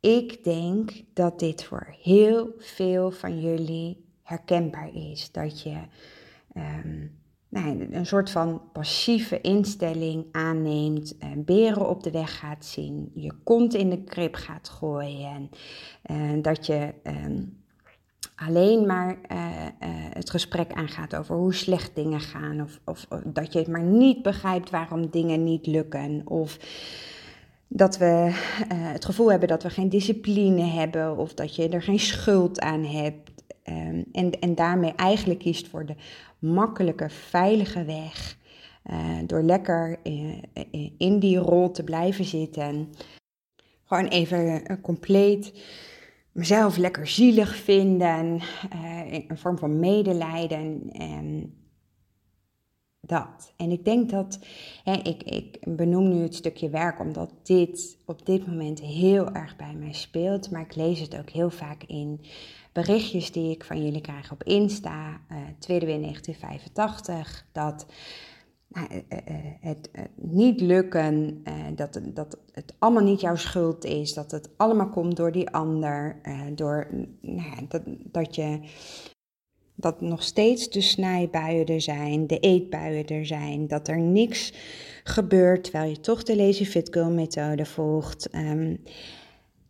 Ik 0.00 0.44
denk 0.44 0.92
dat 1.14 1.38
dit 1.38 1.64
voor 1.64 1.94
heel 2.02 2.54
veel 2.58 3.10
van 3.10 3.40
jullie 3.40 4.04
herkenbaar 4.22 4.94
is. 4.94 5.32
Dat 5.32 5.62
je 5.62 5.76
um, 6.56 7.18
nou, 7.48 7.88
een 7.90 8.06
soort 8.06 8.30
van 8.30 8.62
passieve 8.72 9.40
instelling 9.40 10.26
aanneemt, 10.32 11.16
uh, 11.18 11.30
beren 11.36 11.88
op 11.88 12.02
de 12.02 12.10
weg 12.10 12.38
gaat 12.38 12.64
zien, 12.64 13.10
je 13.14 13.32
kont 13.44 13.74
in 13.74 13.90
de 13.90 14.04
krip 14.04 14.34
gaat 14.34 14.68
gooien. 14.68 15.50
En 16.02 16.36
uh, 16.36 16.42
dat 16.42 16.66
je 16.66 16.94
um, 17.04 17.59
alleen 18.46 18.86
maar 18.86 19.18
uh, 19.32 19.38
het 20.12 20.30
gesprek 20.30 20.72
aangaat 20.72 21.16
over 21.16 21.36
hoe 21.36 21.54
slecht 21.54 21.94
dingen 21.94 22.20
gaan. 22.20 22.60
Of, 22.60 22.80
of, 22.84 23.06
dat 23.24 23.52
je 23.52 23.58
het 23.58 23.68
maar 23.68 23.82
niet 23.82 24.22
begrijpt 24.22 24.70
waarom 24.70 25.10
dingen 25.10 25.44
niet 25.44 25.66
lukken. 25.66 26.22
Of 26.24 26.58
dat 27.68 27.98
we 27.98 28.30
het 28.74 29.04
gevoel 29.04 29.30
hebben 29.30 29.48
dat 29.48 29.62
we 29.62 29.70
geen 29.70 29.88
discipline 29.88 30.62
hebben. 30.62 31.16
Of 31.16 31.34
dat 31.34 31.56
je 31.56 31.68
er 31.68 31.82
geen 31.82 31.98
schuld 31.98 32.60
aan 32.60 32.84
hebt. 32.84 33.30
Um, 33.64 34.04
en, 34.12 34.30
en 34.40 34.54
daarmee 34.54 34.92
eigenlijk 34.96 35.38
kiest 35.38 35.68
voor 35.68 35.86
de 35.86 35.94
makkelijke, 36.38 37.10
veilige 37.10 37.84
weg. 37.84 38.38
Door 39.26 39.42
lekker 39.42 39.98
in 40.98 41.18
die 41.18 41.38
rol 41.38 41.70
te 41.70 41.84
blijven 41.84 42.24
zitten. 42.24 42.88
Gewoon 43.84 44.06
even 44.06 44.80
compleet 44.80 45.52
mezelf 46.32 46.76
lekker 46.76 47.06
zielig 47.06 47.56
vinden, 47.56 48.40
uh, 48.74 49.12
een 49.12 49.38
vorm 49.38 49.58
van 49.58 49.80
medelijden 49.80 50.90
en 50.92 51.54
dat. 53.00 53.52
En 53.56 53.70
ik 53.70 53.84
denk 53.84 54.10
dat, 54.10 54.38
hè, 54.84 54.92
ik, 54.92 55.22
ik 55.22 55.58
benoem 55.76 56.08
nu 56.08 56.22
het 56.22 56.34
stukje 56.34 56.68
werk 56.68 57.00
omdat 57.00 57.30
dit 57.42 57.98
op 58.06 58.26
dit 58.26 58.46
moment 58.46 58.80
heel 58.80 59.32
erg 59.32 59.56
bij 59.56 59.74
mij 59.74 59.92
speelt, 59.92 60.50
maar 60.50 60.60
ik 60.60 60.74
lees 60.74 61.00
het 61.00 61.18
ook 61.18 61.30
heel 61.30 61.50
vaak 61.50 61.82
in 61.82 62.20
berichtjes 62.72 63.32
die 63.32 63.50
ik 63.50 63.64
van 63.64 63.84
jullie 63.84 64.00
krijg 64.00 64.32
op 64.32 64.42
Insta, 64.42 65.08
uh, 65.08 65.36
tweede 65.58 65.86
weer 65.86 66.00
1985, 66.00 67.46
dat 67.52 67.86
nou, 68.72 68.86
eh, 69.08 69.18
eh, 69.18 69.34
het 69.60 69.90
niet 70.14 70.60
lukken, 70.60 71.42
dat, 71.74 72.00
dat 72.04 72.38
het 72.52 72.74
allemaal 72.78 73.02
niet 73.02 73.20
jouw 73.20 73.36
schuld 73.36 73.84
is, 73.84 74.14
dat 74.14 74.30
het 74.30 74.50
allemaal 74.56 74.88
komt 74.88 75.16
door 75.16 75.32
die 75.32 75.50
ander, 75.50 76.20
door 76.54 76.88
nou 77.20 77.48
ja, 77.50 77.62
dat, 77.68 77.82
dat 77.86 78.34
je 78.34 78.60
dat 79.80 80.00
nog 80.00 80.22
steeds 80.22 80.70
de 80.70 80.80
snijbuien 80.80 81.66
er 81.66 81.80
zijn, 81.80 82.26
de 82.26 82.38
eetbuien 82.38 83.06
er 83.06 83.26
zijn, 83.26 83.66
dat 83.66 83.88
er 83.88 83.98
niks 83.98 84.52
gebeurt 85.04 85.64
terwijl 85.64 85.90
je 85.90 86.00
toch 86.00 86.22
de 86.22 86.36
Lazy 86.36 86.64
Fit 86.64 86.88
Girl 86.92 87.10
methode 87.10 87.66
volgt. 87.66 88.34
Um, 88.34 88.82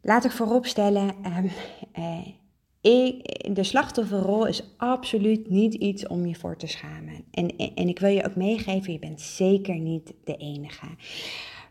laat 0.02 0.24
ik 0.24 0.30
vooropstellen, 0.30 1.08
um, 1.08 1.50
de 2.80 3.60
slachtofferrol 3.60 4.46
is 4.46 4.74
absoluut 4.76 5.50
niet 5.50 5.74
iets 5.74 6.06
om 6.06 6.26
je 6.26 6.34
voor 6.34 6.56
te 6.56 6.66
schamen. 6.66 7.24
En, 7.30 7.56
en, 7.56 7.88
ik 7.88 7.98
wil 7.98 8.10
je 8.10 8.26
ook 8.26 8.36
meegeven, 8.36 8.92
je 8.92 8.98
bent 8.98 9.20
zeker 9.20 9.78
niet 9.78 10.14
de 10.24 10.36
enige. 10.36 10.86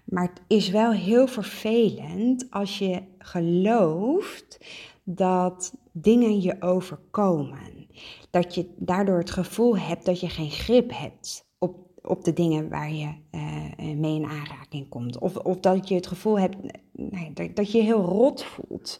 Maar 0.03 0.23
het 0.23 0.41
is 0.47 0.69
wel 0.69 0.91
heel 0.91 1.27
vervelend 1.27 2.47
als 2.49 2.77
je 2.77 3.01
gelooft 3.17 4.57
dat 5.03 5.73
dingen 5.91 6.41
je 6.41 6.55
overkomen. 6.59 7.87
Dat 8.29 8.55
je 8.55 8.69
daardoor 8.77 9.17
het 9.17 9.31
gevoel 9.31 9.77
hebt 9.77 10.05
dat 10.05 10.19
je 10.19 10.29
geen 10.29 10.51
grip 10.51 10.91
hebt 10.93 11.45
op, 11.57 11.75
op 12.01 12.23
de 12.23 12.33
dingen 12.33 12.69
waar 12.69 12.93
je 12.93 13.13
uh, 13.31 13.95
mee 13.95 14.15
in 14.15 14.25
aanraking 14.25 14.89
komt. 14.89 15.17
Of, 15.17 15.35
of 15.35 15.59
dat 15.59 15.87
je 15.87 15.95
het 15.95 16.07
gevoel 16.07 16.39
hebt 16.39 16.55
nee, 16.91 17.33
dat, 17.33 17.55
dat 17.55 17.71
je 17.71 17.81
heel 17.81 18.01
rot 18.01 18.43
voelt 18.43 18.99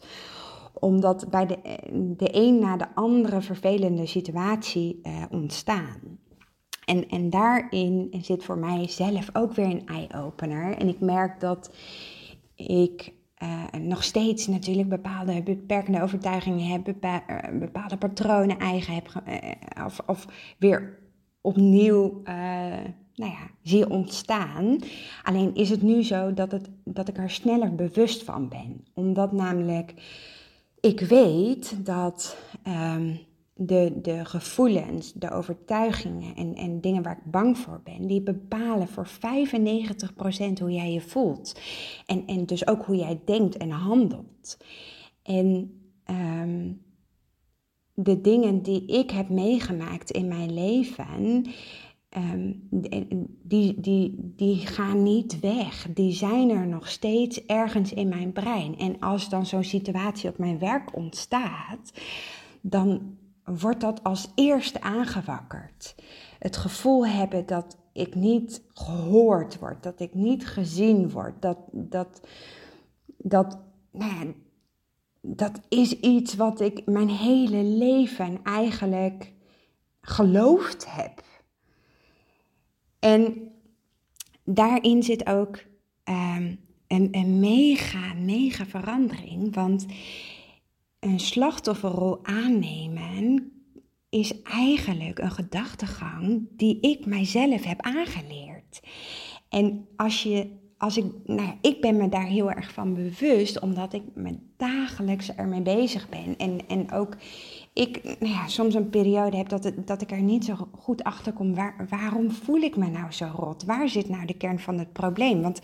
omdat 0.80 1.26
bij 1.30 1.46
de, 1.46 1.58
de 2.16 2.28
een 2.30 2.58
na 2.58 2.76
de 2.76 2.94
andere 2.94 3.40
vervelende 3.40 4.06
situatie 4.06 5.00
uh, 5.02 5.22
ontstaan. 5.30 6.18
En, 6.84 7.08
en 7.08 7.30
daarin 7.30 8.08
zit 8.20 8.44
voor 8.44 8.58
mij 8.58 8.88
zelf 8.88 9.30
ook 9.32 9.52
weer 9.52 9.70
een 9.70 9.86
eye-opener. 9.86 10.76
En 10.76 10.88
ik 10.88 11.00
merk 11.00 11.40
dat 11.40 11.74
ik 12.56 13.12
uh, 13.42 13.64
nog 13.80 14.04
steeds 14.04 14.46
natuurlijk 14.46 14.88
bepaalde 14.88 15.42
beperkende 15.42 16.02
overtuigingen 16.02 16.66
heb, 16.66 16.88
uh, 16.88 17.16
bepaalde 17.58 17.96
patronen 17.96 18.58
eigen 18.58 18.94
heb, 18.94 19.22
of, 19.84 20.00
of, 20.06 20.26
weer 20.58 20.98
opnieuw 21.40 22.22
nou 23.20 23.32
ja, 23.32 23.50
zie 23.62 23.90
ontstaan. 23.90 24.78
Alleen 25.22 25.54
is 25.54 25.70
het 25.70 25.82
nu 25.82 26.02
zo 26.02 26.34
dat, 26.34 26.52
het, 26.52 26.70
dat 26.84 27.08
ik 27.08 27.18
er 27.18 27.30
sneller 27.30 27.74
bewust 27.74 28.24
van 28.24 28.48
ben. 28.48 28.84
Omdat 28.94 29.32
namelijk 29.32 29.94
ik 30.80 31.00
weet 31.00 31.86
dat 31.86 32.36
um, 32.66 33.20
de, 33.54 33.98
de 34.02 34.24
gevoelens, 34.24 35.12
de 35.12 35.30
overtuigingen 35.30 36.36
en, 36.36 36.54
en 36.54 36.80
dingen 36.80 37.02
waar 37.02 37.16
ik 37.16 37.30
bang 37.30 37.58
voor 37.58 37.80
ben, 37.84 38.06
die 38.06 38.22
bepalen 38.22 38.88
voor 38.88 39.08
95% 39.08 39.10
hoe 40.60 40.72
jij 40.72 40.92
je 40.92 41.00
voelt. 41.00 41.60
En, 42.06 42.26
en 42.26 42.46
dus 42.46 42.66
ook 42.66 42.84
hoe 42.84 42.96
jij 42.96 43.20
denkt 43.24 43.56
en 43.56 43.70
handelt. 43.70 44.56
En 45.22 45.80
um, 46.10 46.82
de 47.94 48.20
dingen 48.20 48.62
die 48.62 48.86
ik 48.86 49.10
heb 49.10 49.28
meegemaakt 49.28 50.10
in 50.10 50.28
mijn 50.28 50.54
leven, 50.54 51.46
Ehm, 52.10 52.52
die, 53.42 53.80
die, 53.80 54.32
die 54.36 54.66
gaan 54.66 55.02
niet 55.02 55.40
weg. 55.40 55.86
Die 55.94 56.12
zijn 56.12 56.50
er 56.50 56.66
nog 56.66 56.88
steeds 56.88 57.46
ergens 57.46 57.92
in 57.92 58.08
mijn 58.08 58.32
brein. 58.32 58.78
En 58.78 58.98
als 58.98 59.28
dan 59.28 59.46
zo'n 59.46 59.64
situatie 59.64 60.28
op 60.28 60.38
mijn 60.38 60.58
werk 60.58 60.96
ontstaat, 60.96 61.92
dan 62.60 63.18
wordt 63.44 63.80
dat 63.80 64.04
als 64.04 64.28
eerste 64.34 64.80
aangewakkerd. 64.80 65.94
Het 66.38 66.56
gevoel 66.56 67.06
hebben 67.06 67.46
dat 67.46 67.76
ik 67.92 68.14
niet 68.14 68.62
gehoord 68.74 69.58
word, 69.58 69.82
dat 69.82 70.00
ik 70.00 70.14
niet 70.14 70.46
gezien 70.46 71.10
word, 71.10 71.42
dat, 71.42 71.58
dat, 71.72 72.20
dat, 73.16 73.58
nou 73.90 74.34
dat 75.20 75.60
is 75.68 76.00
iets 76.00 76.34
wat 76.34 76.60
ik 76.60 76.86
mijn 76.86 77.08
hele 77.08 77.62
leven 77.62 78.40
eigenlijk 78.42 79.32
geloofd 80.00 80.94
heb. 80.94 81.22
En 83.00 83.52
daarin 84.44 85.02
zit 85.02 85.26
ook 85.26 85.56
um, 86.04 86.58
een, 86.86 87.08
een 87.10 87.40
mega, 87.40 88.14
mega 88.14 88.66
verandering. 88.66 89.54
Want 89.54 89.86
een 91.00 91.20
slachtofferrol 91.20 92.18
aannemen 92.24 93.52
is 94.08 94.42
eigenlijk 94.42 95.18
een 95.18 95.30
gedachtegang 95.30 96.48
die 96.50 96.80
ik 96.80 97.06
mijzelf 97.06 97.64
heb 97.64 97.80
aangeleerd. 97.80 98.80
En 99.48 99.88
als 99.96 100.22
je, 100.22 100.46
als 100.76 100.96
ik, 100.96 101.04
nou 101.24 101.52
ik 101.60 101.80
ben 101.80 101.96
me 101.96 102.08
daar 102.08 102.26
heel 102.26 102.50
erg 102.50 102.72
van 102.72 102.94
bewust, 102.94 103.60
omdat 103.60 103.92
ik 103.92 104.02
me 104.14 104.38
dagelijks 104.56 105.34
ermee 105.34 105.62
bezig 105.62 106.08
ben. 106.08 106.36
En, 106.36 106.68
en 106.68 106.92
ook 106.92 107.16
ik 107.72 108.02
nou 108.04 108.32
ja, 108.32 108.48
soms 108.48 108.74
een 108.74 108.90
periode 108.90 109.36
heb 109.36 109.48
dat, 109.48 109.72
dat 109.84 110.02
ik 110.02 110.10
er 110.10 110.22
niet 110.22 110.44
zo 110.44 110.68
goed 110.78 111.02
achter 111.02 111.32
kom. 111.32 111.54
Waar, 111.54 111.86
waarom 111.88 112.30
voel 112.30 112.60
ik 112.60 112.76
me 112.76 112.88
nou 112.88 113.12
zo 113.12 113.30
rot? 113.34 113.64
Waar 113.64 113.88
zit 113.88 114.08
nou 114.08 114.26
de 114.26 114.36
kern 114.36 114.58
van 114.58 114.78
het 114.78 114.92
probleem? 114.92 115.42
Want 115.42 115.60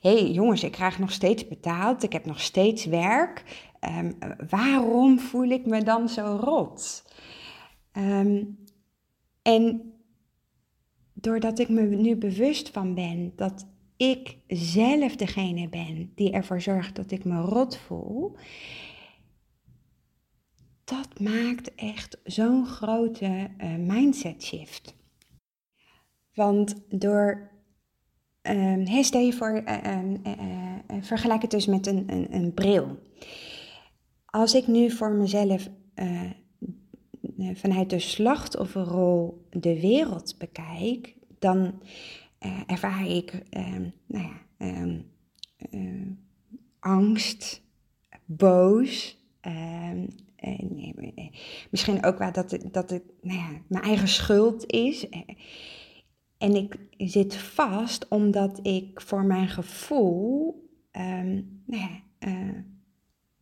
hé 0.00 0.18
hey, 0.18 0.30
jongens, 0.30 0.62
ik 0.62 0.72
krijg 0.72 0.98
nog 0.98 1.12
steeds 1.12 1.48
betaald, 1.48 2.02
ik 2.02 2.12
heb 2.12 2.24
nog 2.24 2.40
steeds 2.40 2.84
werk. 2.84 3.68
Um, 3.98 4.18
waarom 4.48 5.18
voel 5.18 5.48
ik 5.48 5.66
me 5.66 5.82
dan 5.82 6.08
zo 6.08 6.38
rot? 6.40 7.04
Um, 7.92 8.58
en 9.42 9.92
doordat 11.12 11.58
ik 11.58 11.68
me 11.68 11.82
nu 11.82 12.16
bewust 12.16 12.70
van 12.70 12.94
ben 12.94 13.32
dat 13.36 13.66
ik 13.96 14.36
zelf 14.46 15.16
degene 15.16 15.68
ben 15.68 16.12
die 16.14 16.30
ervoor 16.30 16.60
zorgt 16.60 16.96
dat 16.96 17.10
ik 17.10 17.24
me 17.24 17.40
rot 17.40 17.76
voel, 17.76 18.36
dat 20.90 21.20
maakt 21.20 21.74
echt 21.74 22.18
zo'n 22.24 22.66
grote 22.66 23.50
uh, 23.58 23.76
mindset 23.76 24.42
shift. 24.42 24.94
Want 26.34 26.74
door, 26.88 27.50
stel 29.00 29.20
je 29.20 29.32
voor, 29.32 29.62
uh, 29.66 30.12
uh, 30.26 30.74
vergelijk 31.00 31.42
het 31.42 31.50
dus 31.50 31.66
met 31.66 31.86
een, 31.86 32.12
een, 32.12 32.34
een, 32.34 32.54
bril. 32.54 32.98
Als 34.24 34.54
ik 34.54 34.66
nu 34.66 34.90
voor 34.90 35.10
mezelf 35.10 35.68
vanuit 37.54 37.90
de 37.90 37.98
slachtofferrol 37.98 39.46
de 39.50 39.80
wereld 39.80 40.38
bekijk, 40.38 41.14
dan 41.38 41.82
ervaar 42.66 43.06
ik 43.06 43.42
um, 43.50 43.92
nou 44.06 44.24
ja, 44.24 44.40
angst, 46.78 47.62
boos, 48.24 49.18
uh, 50.44 51.28
misschien 51.70 52.04
ook 52.04 52.18
wel 52.18 52.32
dat 52.32 52.50
het, 52.50 52.72
dat 52.72 52.90
het 52.90 53.02
nou 53.20 53.38
ja, 53.38 53.48
mijn 53.66 53.84
eigen 53.84 54.08
schuld 54.08 54.72
is. 54.72 55.08
En 56.38 56.54
ik 56.54 56.76
zit 56.96 57.36
vast 57.36 58.08
omdat 58.08 58.60
ik 58.62 59.00
voor 59.00 59.24
mijn 59.24 59.48
gevoel 59.48 60.54
um, 60.92 61.62
nou 61.66 61.82
ja, 61.82 62.00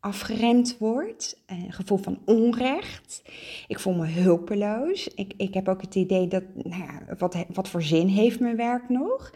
afgeremd 0.00 0.78
word. 0.78 1.42
Een 1.46 1.72
gevoel 1.72 1.98
van 1.98 2.18
onrecht. 2.24 3.22
Ik 3.66 3.78
voel 3.78 3.94
me 3.94 4.06
hulpeloos. 4.06 5.08
Ik, 5.08 5.34
ik 5.36 5.54
heb 5.54 5.68
ook 5.68 5.80
het 5.80 5.94
idee 5.94 6.28
dat, 6.28 6.44
nou 6.54 6.82
ja, 6.82 7.16
wat, 7.18 7.36
wat 7.52 7.68
voor 7.68 7.82
zin 7.82 8.06
heeft 8.06 8.40
mijn 8.40 8.56
werk 8.56 8.88
nog? 8.88 9.34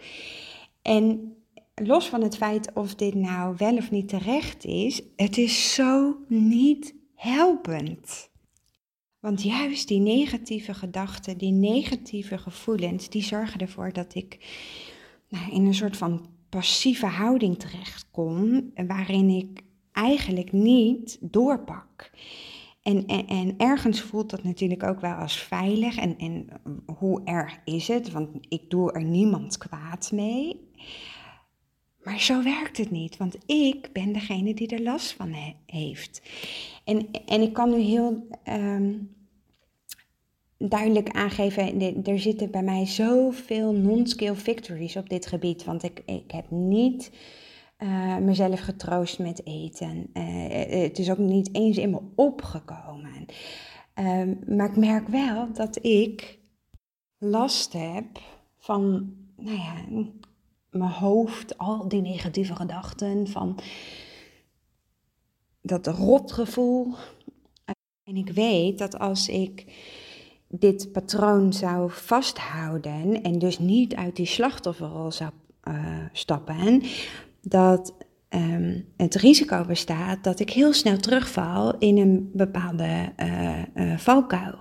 En 0.83 1.37
los 1.75 2.09
van 2.09 2.23
het 2.23 2.37
feit 2.37 2.73
of 2.75 2.95
dit 2.95 3.15
nou 3.15 3.55
wel 3.59 3.77
of 3.77 3.91
niet 3.91 4.09
terecht 4.09 4.65
is, 4.65 5.03
het 5.17 5.39
is 5.39 5.75
zo 5.75 6.17
niet 6.29 6.95
helpend. 7.23 8.31
Want 9.21 9.43
juist 9.43 9.89
die 9.89 10.01
negatieve 10.01 10.75
gedachten, 10.75 11.39
die 11.39 11.53
negatieve 11.53 12.39
gevoelens, 12.39 13.09
die 13.09 13.23
zorgen 13.23 13.61
ervoor 13.61 13.93
dat 13.93 14.15
ik 14.15 14.39
nou, 15.29 15.53
in 15.53 15.67
een 15.67 15.75
soort 15.75 15.97
van 15.97 16.27
passieve 16.49 17.07
houding 17.07 17.59
terechtkom, 17.59 18.71
waarin 18.87 19.29
ik 19.29 19.61
eigenlijk 19.93 20.53
niet 20.53 21.19
doorpak. 21.21 22.11
En, 22.83 23.07
en, 23.07 23.27
en, 23.27 23.55
ergens 23.57 24.01
voelt 24.01 24.31
dat 24.31 24.43
natuurlijk 24.43 24.83
ook 24.83 25.01
wel 25.01 25.15
als 25.15 25.37
veilig. 25.37 25.97
En, 25.97 26.19
en 26.19 26.47
hoe 26.97 27.21
erg 27.25 27.59
is 27.65 27.89
het? 27.89 28.11
Want 28.11 28.29
ik 28.49 28.71
doe 28.71 28.93
er 28.93 29.05
niemand 29.05 29.59
kwaad 29.59 30.11
mee. 30.13 30.61
Maar 32.05 32.21
zo 32.21 32.43
werkt 32.43 32.77
het 32.77 32.91
niet, 32.91 33.17
want 33.17 33.37
ik 33.47 33.89
ben 33.93 34.13
degene 34.13 34.55
die 34.55 34.69
er 34.69 34.83
last 34.83 35.13
van 35.13 35.35
heeft. 35.67 36.23
En, 36.85 37.11
en 37.27 37.41
ik 37.41 37.53
kan 37.53 37.71
nu 37.71 37.79
heel 37.79 38.27
um, 38.49 39.15
duidelijk 40.59 41.11
aangeven, 41.11 42.05
er 42.05 42.21
zitten 42.21 42.51
bij 42.51 42.63
mij 42.63 42.87
zoveel 42.87 43.73
non-skill 43.73 44.35
victories 44.35 44.97
op 44.97 45.09
dit 45.09 45.27
gebied. 45.27 45.65
Want 45.65 45.83
ik, 45.83 46.03
ik 46.07 46.31
heb 46.31 46.51
niet 46.51 47.13
uh, 47.79 48.17
mezelf 48.17 48.61
getroost 48.61 49.19
met 49.19 49.47
eten. 49.47 50.11
Uh, 50.15 50.83
het 50.83 50.99
is 50.99 51.11
ook 51.11 51.19
niet 51.19 51.55
eens 51.55 51.77
in 51.77 51.91
me 51.91 52.01
opgekomen. 52.15 53.27
Um, 53.95 54.39
maar 54.57 54.71
ik 54.71 54.77
merk 54.77 55.09
wel 55.09 55.53
dat 55.53 55.85
ik 55.85 56.39
last 57.19 57.73
heb 57.73 58.07
van, 58.59 59.15
nou 59.37 59.57
ja, 59.57 59.75
mijn 60.73 60.91
hoofd, 60.91 61.59
al 61.59 61.89
die 61.89 62.01
negatieve 62.01 62.57
gedachten 62.57 63.29
van 63.29 63.59
dat 65.61 65.87
rotgevoel. 65.87 66.95
En 68.05 68.17
ik 68.17 68.31
weet 68.31 68.79
dat 68.79 68.99
als 68.99 69.29
ik 69.29 69.65
dit 70.49 70.93
patroon 70.93 71.53
zou 71.53 71.91
vasthouden 71.91 73.23
en 73.23 73.39
dus 73.39 73.59
niet 73.59 73.95
uit 73.95 74.17
die 74.17 74.27
slachtofferrol 74.27 75.13
zou 75.13 75.31
uh, 75.69 75.97
stappen, 76.13 76.83
dat 77.41 77.95
um, 78.35 78.85
het 78.97 79.15
risico 79.15 79.65
bestaat 79.65 80.25
dat 80.25 80.41
ik 80.41 80.51
heel 80.51 80.73
snel 80.73 80.97
terugval 80.97 81.79
in 81.79 81.99
een 81.99 82.31
bepaalde 82.33 83.13
uh, 83.21 83.59
uh, 83.75 83.99
valkuil. 83.99 84.59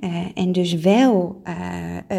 Uh, 0.00 0.26
en 0.34 0.52
dus 0.52 0.74
wel 0.74 1.40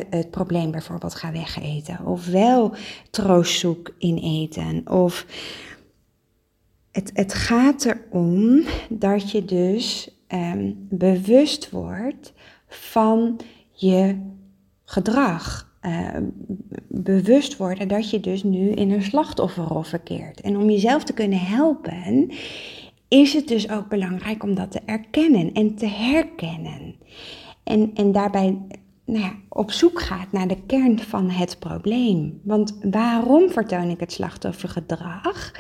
het 0.09 0.31
probleem 0.31 0.71
bijvoorbeeld 0.71 1.15
ga 1.15 1.31
wegeten, 1.31 2.05
of 2.05 2.25
wel 2.25 2.73
troost 3.09 3.59
zoek 3.59 3.95
in 3.97 4.17
eten, 4.17 4.89
of 4.91 5.25
het, 6.91 7.12
het 7.13 7.33
gaat 7.33 7.85
erom 7.85 8.63
dat 8.89 9.31
je 9.31 9.45
dus 9.45 10.09
um, 10.27 10.88
bewust 10.89 11.69
wordt 11.69 12.33
van 12.67 13.39
je 13.71 14.15
gedrag. 14.85 15.68
Uh, 15.85 16.07
bewust 16.87 17.57
worden 17.57 17.87
dat 17.87 18.09
je 18.09 18.19
dus 18.19 18.43
nu 18.43 18.69
in 18.69 18.91
een 18.91 19.03
slachtofferrol 19.03 19.83
verkeert. 19.83 20.41
En 20.41 20.57
om 20.57 20.69
jezelf 20.69 21.03
te 21.03 21.13
kunnen 21.13 21.39
helpen, 21.39 22.31
is 23.07 23.33
het 23.33 23.47
dus 23.47 23.69
ook 23.69 23.89
belangrijk 23.89 24.43
om 24.43 24.55
dat 24.55 24.71
te 24.71 24.81
erkennen 24.85 25.53
en 25.53 25.75
te 25.75 25.87
herkennen. 25.87 26.95
En, 27.63 27.91
en 27.93 28.11
daarbij 28.11 28.57
nou 29.05 29.19
ja, 29.19 29.33
op 29.49 29.71
zoek 29.71 30.01
gaat 30.01 30.31
naar 30.31 30.47
de 30.47 30.61
kern 30.65 30.99
van 30.99 31.29
het 31.29 31.59
probleem. 31.59 32.39
Want 32.43 32.77
waarom 32.81 33.49
vertoon 33.49 33.89
ik 33.89 33.99
het 33.99 34.11
slachtoffergedrag? 34.11 35.51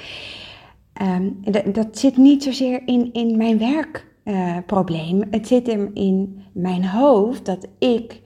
Um, 1.01 1.39
dat 1.73 1.97
zit 1.97 2.17
niet 2.17 2.43
zozeer 2.43 2.81
in, 2.85 3.13
in 3.13 3.37
mijn 3.37 3.57
werkprobleem. 3.57 5.23
Het 5.31 5.47
zit 5.47 5.67
in 5.93 6.41
mijn 6.51 6.85
hoofd 6.85 7.45
dat 7.45 7.67
ik 7.79 8.21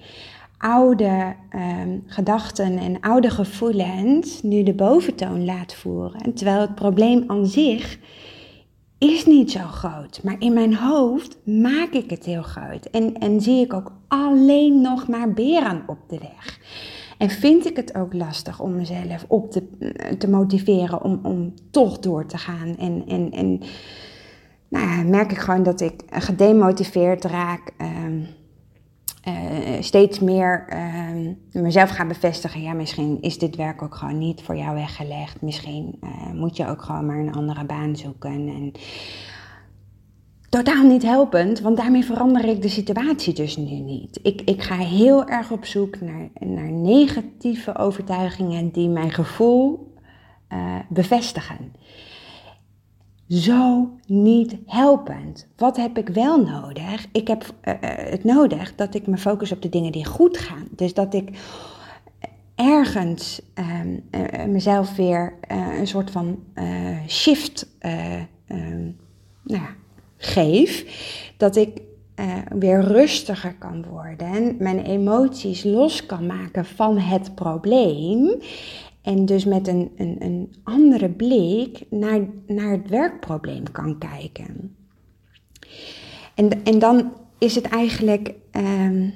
oude 0.63 1.36
um, 1.56 2.04
gedachten 2.06 2.78
en 2.78 2.99
oude 2.99 3.30
gevoelens 3.30 4.41
nu 4.41 4.63
de 4.63 4.73
boventoon 4.73 5.45
laat 5.45 5.73
voeren. 5.73 6.34
Terwijl 6.34 6.60
het 6.60 6.76
probleem 6.76 7.23
aan 7.28 7.45
zich 7.45 7.99
is 8.97 9.26
niet 9.26 9.52
zo 9.52 9.60
groot. 9.60 10.19
Maar 10.23 10.36
in 10.39 10.54
mijn 10.54 10.76
hoofd 10.76 11.38
maak 11.45 11.89
ik 11.89 12.10
het 12.10 12.26
heel 12.26 12.41
groot. 12.41 12.86
En, 12.86 13.17
en 13.17 13.41
zie 13.41 13.63
ik 13.63 13.73
ook 13.73 13.91
alleen 14.08 14.82
nog 14.82 15.08
maar 15.08 15.34
beren 15.34 15.84
op 15.88 15.97
de 16.08 16.17
weg. 16.17 16.60
En 17.17 17.30
vind 17.30 17.65
ik 17.65 17.76
het 17.76 17.95
ook 17.95 18.13
lastig 18.13 18.60
om 18.60 18.76
mezelf 18.76 19.26
op 19.28 19.52
te, 19.52 19.63
te 20.17 20.30
motiveren 20.30 21.04
om, 21.04 21.19
om 21.23 21.54
toch 21.71 21.99
door 21.99 22.26
te 22.26 22.38
gaan. 22.38 22.78
En, 22.78 23.04
en, 23.08 23.32
en 23.32 23.60
nou 24.67 24.88
ja, 24.88 25.04
merk 25.04 25.32
ik 25.32 25.38
gewoon 25.38 25.63
dat 25.63 25.82
ik 25.82 26.02
gedemotiveerd 26.10 27.26
raak. 27.26 27.71
Uh, 27.82 27.88
steeds 29.80 30.19
meer 30.19 30.65
uh, 30.73 31.62
mezelf 31.62 31.89
ga 31.89 32.06
bevestigen. 32.06 32.62
Ja, 32.62 32.73
misschien 32.73 33.17
is 33.21 33.38
dit 33.38 33.56
werk 33.56 33.82
ook 33.82 33.95
gewoon 33.95 34.17
niet 34.17 34.41
voor 34.41 34.56
jou 34.56 34.76
weggelegd. 34.76 35.41
Misschien 35.41 35.99
uh, 36.04 36.32
moet 36.34 36.58
je 36.58 36.67
ook 36.67 36.82
gewoon 36.82 37.06
maar 37.06 37.19
een 37.19 37.34
andere 37.34 37.65
baan 37.65 37.95
zoeken. 37.95 38.32
En 38.32 38.71
totaal 40.49 40.84
niet 40.84 41.04
helpend, 41.04 41.60
want 41.60 41.78
daarmee 41.78 42.04
verander 42.06 42.45
ik 42.45 42.62
de 42.62 42.69
situatie 42.69 43.34
dus 43.34 43.58
nu 43.58 43.80
niet. 43.80 44.19
Ik, 44.23 44.41
ik 44.41 44.62
ga 44.62 44.78
heel 44.78 45.28
erg 45.28 45.52
op 45.52 45.65
zoek 45.65 46.02
naar, 46.02 46.30
naar 46.39 46.71
negatieve 46.71 47.78
overtuigingen 47.78 48.69
die 48.69 48.89
mijn 48.89 49.12
gevoel 49.12 49.93
uh, 50.54 50.76
bevestigen. 50.89 51.73
Zo 53.34 53.89
niet 54.06 54.56
helpend. 54.65 55.48
Wat 55.56 55.78
heb 55.78 55.98
ik 55.98 56.08
wel 56.08 56.43
nodig? 56.43 57.06
Ik 57.12 57.28
heb 57.28 57.43
uh, 57.63 57.74
het 57.80 58.24
nodig 58.24 58.76
dat 58.76 58.96
ik 58.96 59.08
me 59.08 59.17
focus 59.17 59.52
op 59.52 59.62
de 59.62 59.69
dingen 59.69 59.91
die 59.91 60.06
goed 60.06 60.38
gaan. 60.38 60.67
Dus 60.72 60.93
dat 60.93 61.13
ik 61.13 61.30
ergens 62.56 63.41
uh, 63.56 64.46
mezelf 64.48 64.96
weer 64.96 65.34
een 65.78 65.88
soort 65.88 66.12
van 66.12 66.43
shift, 67.08 67.67
nou 67.80 68.93
ja, 69.43 69.69
geef, 70.17 70.86
dat 71.38 71.56
ik 71.56 71.82
weer 72.50 72.82
rustiger 72.82 73.56
kan 73.56 73.86
worden 73.89 74.28
en 74.28 74.56
mijn 74.60 74.80
emoties 74.80 75.63
los 75.63 76.06
kan 76.06 76.26
maken 76.26 76.65
van 76.65 76.98
het 76.98 77.36
probleem. 77.36 78.41
En 79.04 79.26
dus 79.26 79.46
met 79.46 79.68
een, 79.68 79.92
een, 79.98 80.16
een 80.20 80.54
andere 80.63 81.10
blik 81.10 81.84
naar, 81.89 82.20
naar 82.48 82.72
het 82.72 82.89
werkprobleem 82.89 83.72
kan 83.72 83.98
kijken. 83.98 84.76
En, 86.36 86.63
en 86.63 86.80
dan 86.80 87.12
is 87.38 87.56
het 87.56 87.66
eigenlijk. 87.66 88.34
Um, 88.52 89.13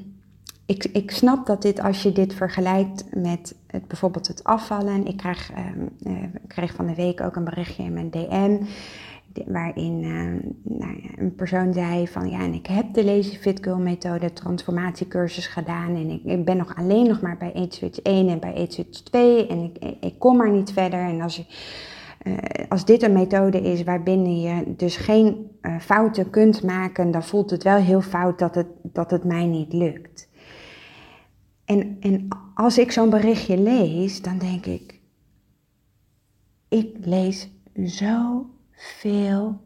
ik, 0.66 0.86
ik 0.86 1.12
snap 1.12 1.46
dat 1.46 1.62
dit, 1.62 1.80
als 1.80 2.04
je 2.04 2.12
dit 2.12 2.34
vergelijkt 2.34 3.06
met 3.16 3.56
het, 3.68 3.88
bijvoorbeeld 3.88 4.28
het 4.28 4.44
afvallen. 4.44 5.08
Ik 5.08 5.18
krijg, 5.18 5.52
um, 5.52 5.90
uh, 6.08 6.24
ik 6.24 6.48
kreeg 6.48 6.74
van 6.74 6.88
de 6.88 6.96
week 6.96 7.22
ook 7.22 7.36
een 7.36 7.44
berichtje 7.44 7.84
in 7.84 7.94
mijn 7.94 8.10
DM 8.10 8.58
waarin 9.46 10.04
uh, 10.04 10.52
nou 10.64 11.02
ja, 11.02 11.10
een 11.16 11.36
persoon 11.36 11.74
zei 11.74 12.08
van 12.08 12.30
ja, 12.30 12.40
en 12.40 12.54
ik 12.54 12.66
heb 12.66 12.94
de 12.94 13.06
Lazy 13.06 13.38
Fit 13.38 13.64
Girl 13.64 13.78
methode 13.78 14.34
transformatiecursus 14.34 15.48
gedaan 15.48 15.96
en 15.96 16.10
ik, 16.10 16.24
ik, 16.24 16.46
ben 16.46 16.58
nog 16.58 16.76
alleen 16.76 17.08
nog 17.08 17.22
maar 17.22 17.38
bij 17.38 17.54
Eat 17.54 17.74
Switch 17.74 18.00
1 18.02 18.28
en 18.28 18.40
bij 18.40 18.54
Eat 18.54 18.74
Switch 18.74 19.02
2 19.02 19.48
en 19.48 19.64
ik, 19.64 19.96
ik 20.00 20.20
kom 20.20 20.38
maar 20.38 20.52
niet 20.52 20.72
verder. 20.72 21.00
En 21.00 21.22
als, 21.22 21.36
je, 21.36 21.46
uh, 22.24 22.38
als 22.70 22.86
dit 22.86 23.04
een 23.04 23.14
methode 23.14 23.62
is 23.62 23.84
waarbinnen 23.84 24.42
je 24.42 24.74
dus 24.76 24.98
geen 24.98 25.52
uh, 25.62 25.80
fouten 25.80 26.30
kunt 26.30 26.64
maken, 26.64 27.12
dan 27.12 27.24
voelt 27.24 27.50
het 27.50 27.64
wel 27.64 27.78
heel 27.78 28.02
fout 28.02 28.40
dat 28.40 28.56
het, 28.56 28.68
dat 28.84 29.12
het 29.12 29.24
mij 29.24 29.46
niet 29.46 29.74
lukt. 29.74 30.30
En, 31.66 31.98
en 32.00 32.28
als 32.54 32.78
ik 32.78 32.92
zo'n 32.92 33.10
berichtje 33.10 33.58
lees, 33.58 34.22
dan 34.22 34.38
denk 34.38 34.66
ik, 34.66 35.00
ik 36.70 36.96
lees 37.00 37.50
zo 37.86 38.46
veel 38.78 39.62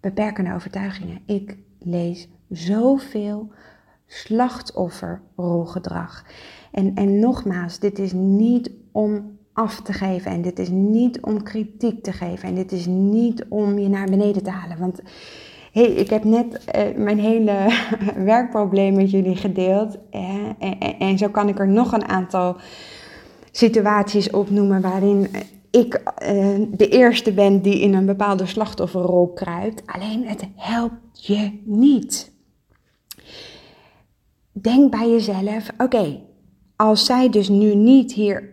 beperkende 0.00 0.54
overtuigingen. 0.54 1.20
Ik 1.26 1.56
lees 1.78 2.28
zoveel 2.48 3.52
slachtofferrolgedrag. 4.06 6.24
En, 6.72 6.94
en 6.94 7.18
nogmaals, 7.18 7.78
dit 7.78 7.98
is 7.98 8.12
niet 8.12 8.70
om 8.92 9.38
af 9.52 9.80
te 9.80 9.92
geven 9.92 10.30
en 10.30 10.42
dit 10.42 10.58
is 10.58 10.68
niet 10.68 11.20
om 11.20 11.42
kritiek 11.42 12.02
te 12.02 12.12
geven 12.12 12.48
en 12.48 12.54
dit 12.54 12.72
is 12.72 12.86
niet 12.86 13.44
om 13.48 13.78
je 13.78 13.88
naar 13.88 14.10
beneden 14.10 14.42
te 14.42 14.50
halen. 14.50 14.78
Want 14.78 15.00
hey, 15.72 15.84
ik 15.84 16.10
heb 16.10 16.24
net 16.24 16.64
uh, 16.76 16.96
mijn 16.96 17.18
hele 17.18 17.66
werkprobleem 18.24 18.94
met 18.94 19.10
jullie 19.10 19.36
gedeeld 19.36 19.98
en, 20.10 20.56
en, 20.58 20.98
en, 20.98 21.18
zo 21.18 21.28
kan 21.28 21.48
ik 21.48 21.58
er 21.58 21.68
nog 21.68 21.92
een 21.92 22.08
aantal 22.08 22.56
situaties 23.50 24.30
opnoemen 24.30 24.80
waarin 24.80 25.28
ik 25.72 25.94
uh, 25.94 26.66
de 26.70 26.88
eerste 26.88 27.32
ben 27.32 27.62
die 27.62 27.80
in 27.80 27.94
een 27.94 28.06
bepaalde 28.06 28.46
slachtofferrol 28.46 29.32
kruipt. 29.32 29.82
Alleen 29.86 30.26
het 30.26 30.46
helpt 30.56 31.26
je 31.26 31.60
niet. 31.64 32.32
Denk 34.52 34.90
bij 34.90 35.10
jezelf: 35.10 35.70
oké, 35.78 36.20
als 36.76 37.04
zij 37.04 37.30
dus 37.30 37.48
nu 37.48 37.74
niet 37.74 38.12
hier, 38.12 38.52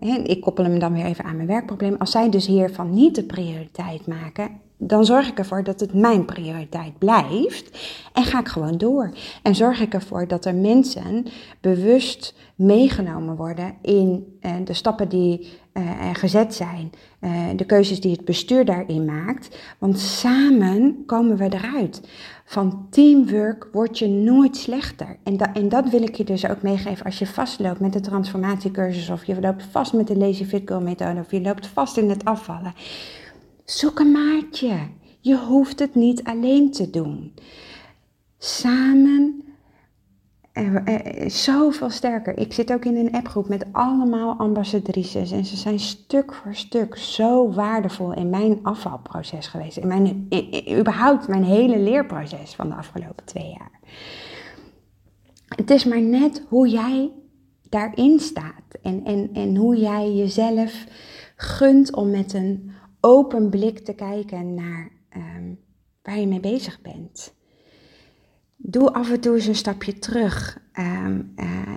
uh, 0.00 0.24
ik 0.24 0.40
koppel 0.40 0.64
hem 0.64 0.78
dan 0.78 0.92
weer 0.92 1.04
even 1.04 1.24
aan 1.24 1.36
mijn 1.36 1.48
werkprobleem, 1.48 1.96
als 1.98 2.10
zij 2.10 2.30
dus 2.30 2.46
hiervan 2.46 2.94
niet 2.94 3.14
de 3.14 3.24
prioriteit 3.24 4.06
maken, 4.06 4.60
dan 4.78 5.04
zorg 5.04 5.28
ik 5.28 5.38
ervoor 5.38 5.64
dat 5.64 5.80
het 5.80 5.94
mijn 5.94 6.24
prioriteit 6.24 6.98
blijft 6.98 7.78
en 8.12 8.24
ga 8.24 8.40
ik 8.40 8.48
gewoon 8.48 8.78
door. 8.78 9.12
En 9.42 9.54
zorg 9.54 9.80
ik 9.80 9.94
ervoor 9.94 10.28
dat 10.28 10.44
er 10.44 10.54
mensen 10.54 11.26
bewust 11.60 12.34
meegenomen 12.54 13.36
worden 13.36 13.74
in 13.82 14.38
uh, 14.40 14.52
de 14.64 14.72
stappen 14.72 15.08
die 15.08 15.48
er 15.84 16.14
gezet 16.14 16.54
zijn, 16.54 16.90
uh, 17.20 17.30
de 17.56 17.64
keuzes 17.64 18.00
die 18.00 18.12
het 18.12 18.24
bestuur 18.24 18.64
daarin 18.64 19.04
maakt. 19.04 19.58
Want 19.78 19.98
samen 19.98 21.02
komen 21.06 21.36
we 21.36 21.44
eruit. 21.44 22.00
Van 22.44 22.86
teamwork 22.90 23.68
word 23.72 23.98
je 23.98 24.08
nooit 24.08 24.56
slechter. 24.56 25.16
En, 25.22 25.36
da 25.36 25.54
en 25.54 25.68
dat 25.68 25.88
wil 25.88 26.02
ik 26.02 26.14
je 26.14 26.24
dus 26.24 26.48
ook 26.48 26.62
meegeven 26.62 27.04
als 27.04 27.18
je 27.18 27.26
vastloopt 27.26 27.80
met 27.80 27.92
de 27.92 28.00
transformatiecursus 28.00 29.10
of 29.10 29.24
je 29.24 29.40
loopt 29.40 29.62
vast 29.70 29.92
met 29.92 30.06
de 30.06 30.16
Lazy 30.16 30.44
Fit 30.44 30.62
Girl 30.64 30.80
methode 30.80 31.20
of 31.20 31.30
je 31.30 31.40
loopt 31.40 31.66
vast 31.66 31.96
in 31.96 32.10
het 32.10 32.24
afvallen. 32.24 32.74
Zoek 33.64 33.98
een 33.98 34.12
maatje. 34.12 34.76
Je 35.20 35.36
hoeft 35.36 35.78
het 35.78 35.94
niet 35.94 36.24
alleen 36.24 36.70
te 36.70 36.90
doen. 36.90 37.32
Samen 38.38 39.45
zoveel 41.26 41.90
sterker. 41.90 42.38
Ik 42.38 42.52
zit 42.52 42.72
ook 42.72 42.84
in 42.84 42.96
een 42.96 43.12
appgroep 43.12 43.48
met 43.48 43.66
allemaal 43.72 44.36
ambassadrices. 44.36 45.30
En 45.30 45.44
ze 45.44 45.56
zijn 45.56 45.78
stuk 45.78 46.34
voor 46.34 46.54
stuk 46.54 46.96
zo 46.96 47.52
waardevol 47.52 48.12
in 48.12 48.30
mijn 48.30 48.58
afvalproces 48.62 49.46
geweest. 49.46 49.76
In 49.76 49.86
mijn, 49.86 50.28
überhaupt 50.78 51.28
mijn 51.28 51.44
hele 51.44 51.78
leerproces 51.78 52.54
van 52.54 52.68
de 52.68 52.74
afgelopen 52.74 53.24
twee 53.24 53.48
jaar. 53.48 53.70
Het 55.48 55.70
is 55.70 55.84
maar 55.84 56.00
net 56.00 56.44
hoe 56.48 56.68
jij 56.68 57.12
daarin 57.68 58.20
staat. 58.20 58.78
En, 58.82 59.04
en, 59.04 59.30
en 59.32 59.56
hoe 59.56 59.76
jij 59.76 60.14
jezelf 60.14 60.86
gunt 61.36 61.94
om 61.94 62.10
met 62.10 62.32
een 62.32 62.70
open 63.00 63.50
blik 63.50 63.78
te 63.78 63.94
kijken 63.94 64.54
naar 64.54 64.90
um, 65.16 65.58
waar 66.02 66.18
je 66.18 66.26
mee 66.26 66.40
bezig 66.40 66.80
bent 66.80 67.35
doe 68.56 68.92
af 68.92 69.10
en 69.10 69.20
toe 69.20 69.34
eens 69.34 69.46
een 69.46 69.54
stapje 69.54 69.98
terug. 69.98 70.60
Ehm, 70.72 71.22
eh, 71.36 71.76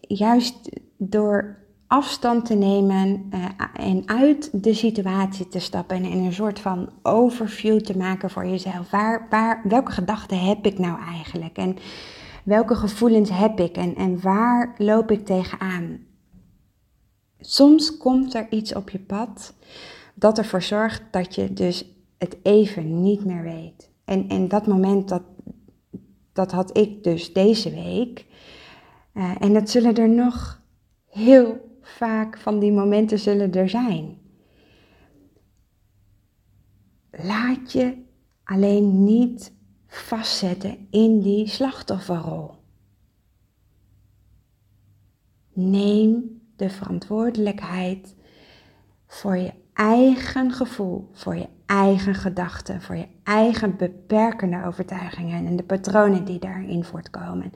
juist 0.00 0.70
door 0.96 1.66
afstand 1.86 2.46
te 2.46 2.54
nemen 2.54 3.30
uh, 3.34 3.44
en 3.72 4.08
uit 4.08 4.62
de 4.62 4.74
situatie 4.74 5.48
te 5.48 5.58
stappen 5.58 5.96
en 5.96 6.18
een 6.18 6.32
soort 6.32 6.60
van 6.60 6.90
overview 7.02 7.80
te 7.80 7.96
maken 7.96 8.30
voor 8.30 8.46
jezelf. 8.46 8.90
Waar, 8.90 9.26
waar, 9.30 9.60
welke 9.64 9.92
gedachten 9.92 10.40
heb 10.40 10.66
ik 10.66 10.78
nou 10.78 11.00
eigenlijk? 11.00 11.56
En 11.56 11.76
welke 12.44 12.74
gevoelens 12.74 13.30
heb 13.30 13.60
ik? 13.60 13.76
En, 13.76 13.94
en 13.94 14.20
waar 14.20 14.74
loop 14.78 15.10
ik 15.10 15.26
tegenaan? 15.26 15.98
Soms 17.40 17.96
komt 17.96 18.34
er 18.34 18.46
iets 18.50 18.74
op 18.74 18.90
je 18.90 18.98
pad 18.98 19.54
dat 20.14 20.38
ervoor 20.38 20.62
zorgt 20.62 21.02
dat 21.10 21.34
je 21.34 21.52
dus 21.52 21.84
het 22.18 22.36
even 22.42 23.02
niet 23.02 23.24
meer 23.24 23.42
weet. 23.42 23.90
En, 24.04 24.28
en 24.28 24.48
dat 24.48 24.66
moment 24.66 25.08
dat, 25.08 25.22
dat 26.38 26.52
had 26.52 26.76
ik 26.76 27.04
dus 27.04 27.32
deze 27.32 27.70
week. 27.70 28.26
Uh, 29.14 29.34
en 29.38 29.52
dat 29.52 29.70
zullen 29.70 29.94
er 29.94 30.08
nog 30.08 30.62
heel 31.06 31.76
vaak 31.82 32.38
van 32.38 32.58
die 32.58 32.72
momenten 32.72 33.18
zullen 33.18 33.52
er 33.52 33.68
zijn. 33.68 34.18
Laat 37.10 37.72
je 37.72 38.02
alleen 38.44 39.04
niet 39.04 39.52
vastzetten 39.86 40.86
in 40.90 41.20
die 41.20 41.46
slachtofferrol. 41.46 42.50
Neem 45.52 46.40
de 46.56 46.70
verantwoordelijkheid 46.70 48.14
voor 49.06 49.36
je 49.36 49.52
eigen 49.72 50.52
gevoel, 50.52 51.08
voor 51.12 51.36
je 51.36 51.48
eigen 51.68 52.14
gedachten, 52.14 52.82
voor 52.82 52.96
je 52.96 53.06
eigen 53.22 53.76
beperkende 53.76 54.64
overtuigingen 54.66 55.46
en 55.46 55.56
de 55.56 55.62
patronen 55.62 56.24
die 56.24 56.38
daarin 56.38 56.84
voortkomen. 56.84 57.52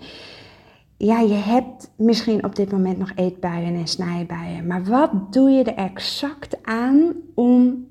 Ja, 0.97 1.21
je 1.21 1.35
hebt 1.35 1.91
misschien 1.97 2.45
op 2.45 2.57
dit 2.57 2.73
moment 2.73 2.99
nog 2.99 3.13
eetbuien 3.15 3.75
en 3.75 3.87
snijbuien, 3.87 4.67
maar 4.67 4.85
wat 4.85 5.33
doe 5.33 5.51
je 5.51 5.65
er 5.65 5.85
exact 5.85 6.63
aan 6.63 7.13
om 7.35 7.87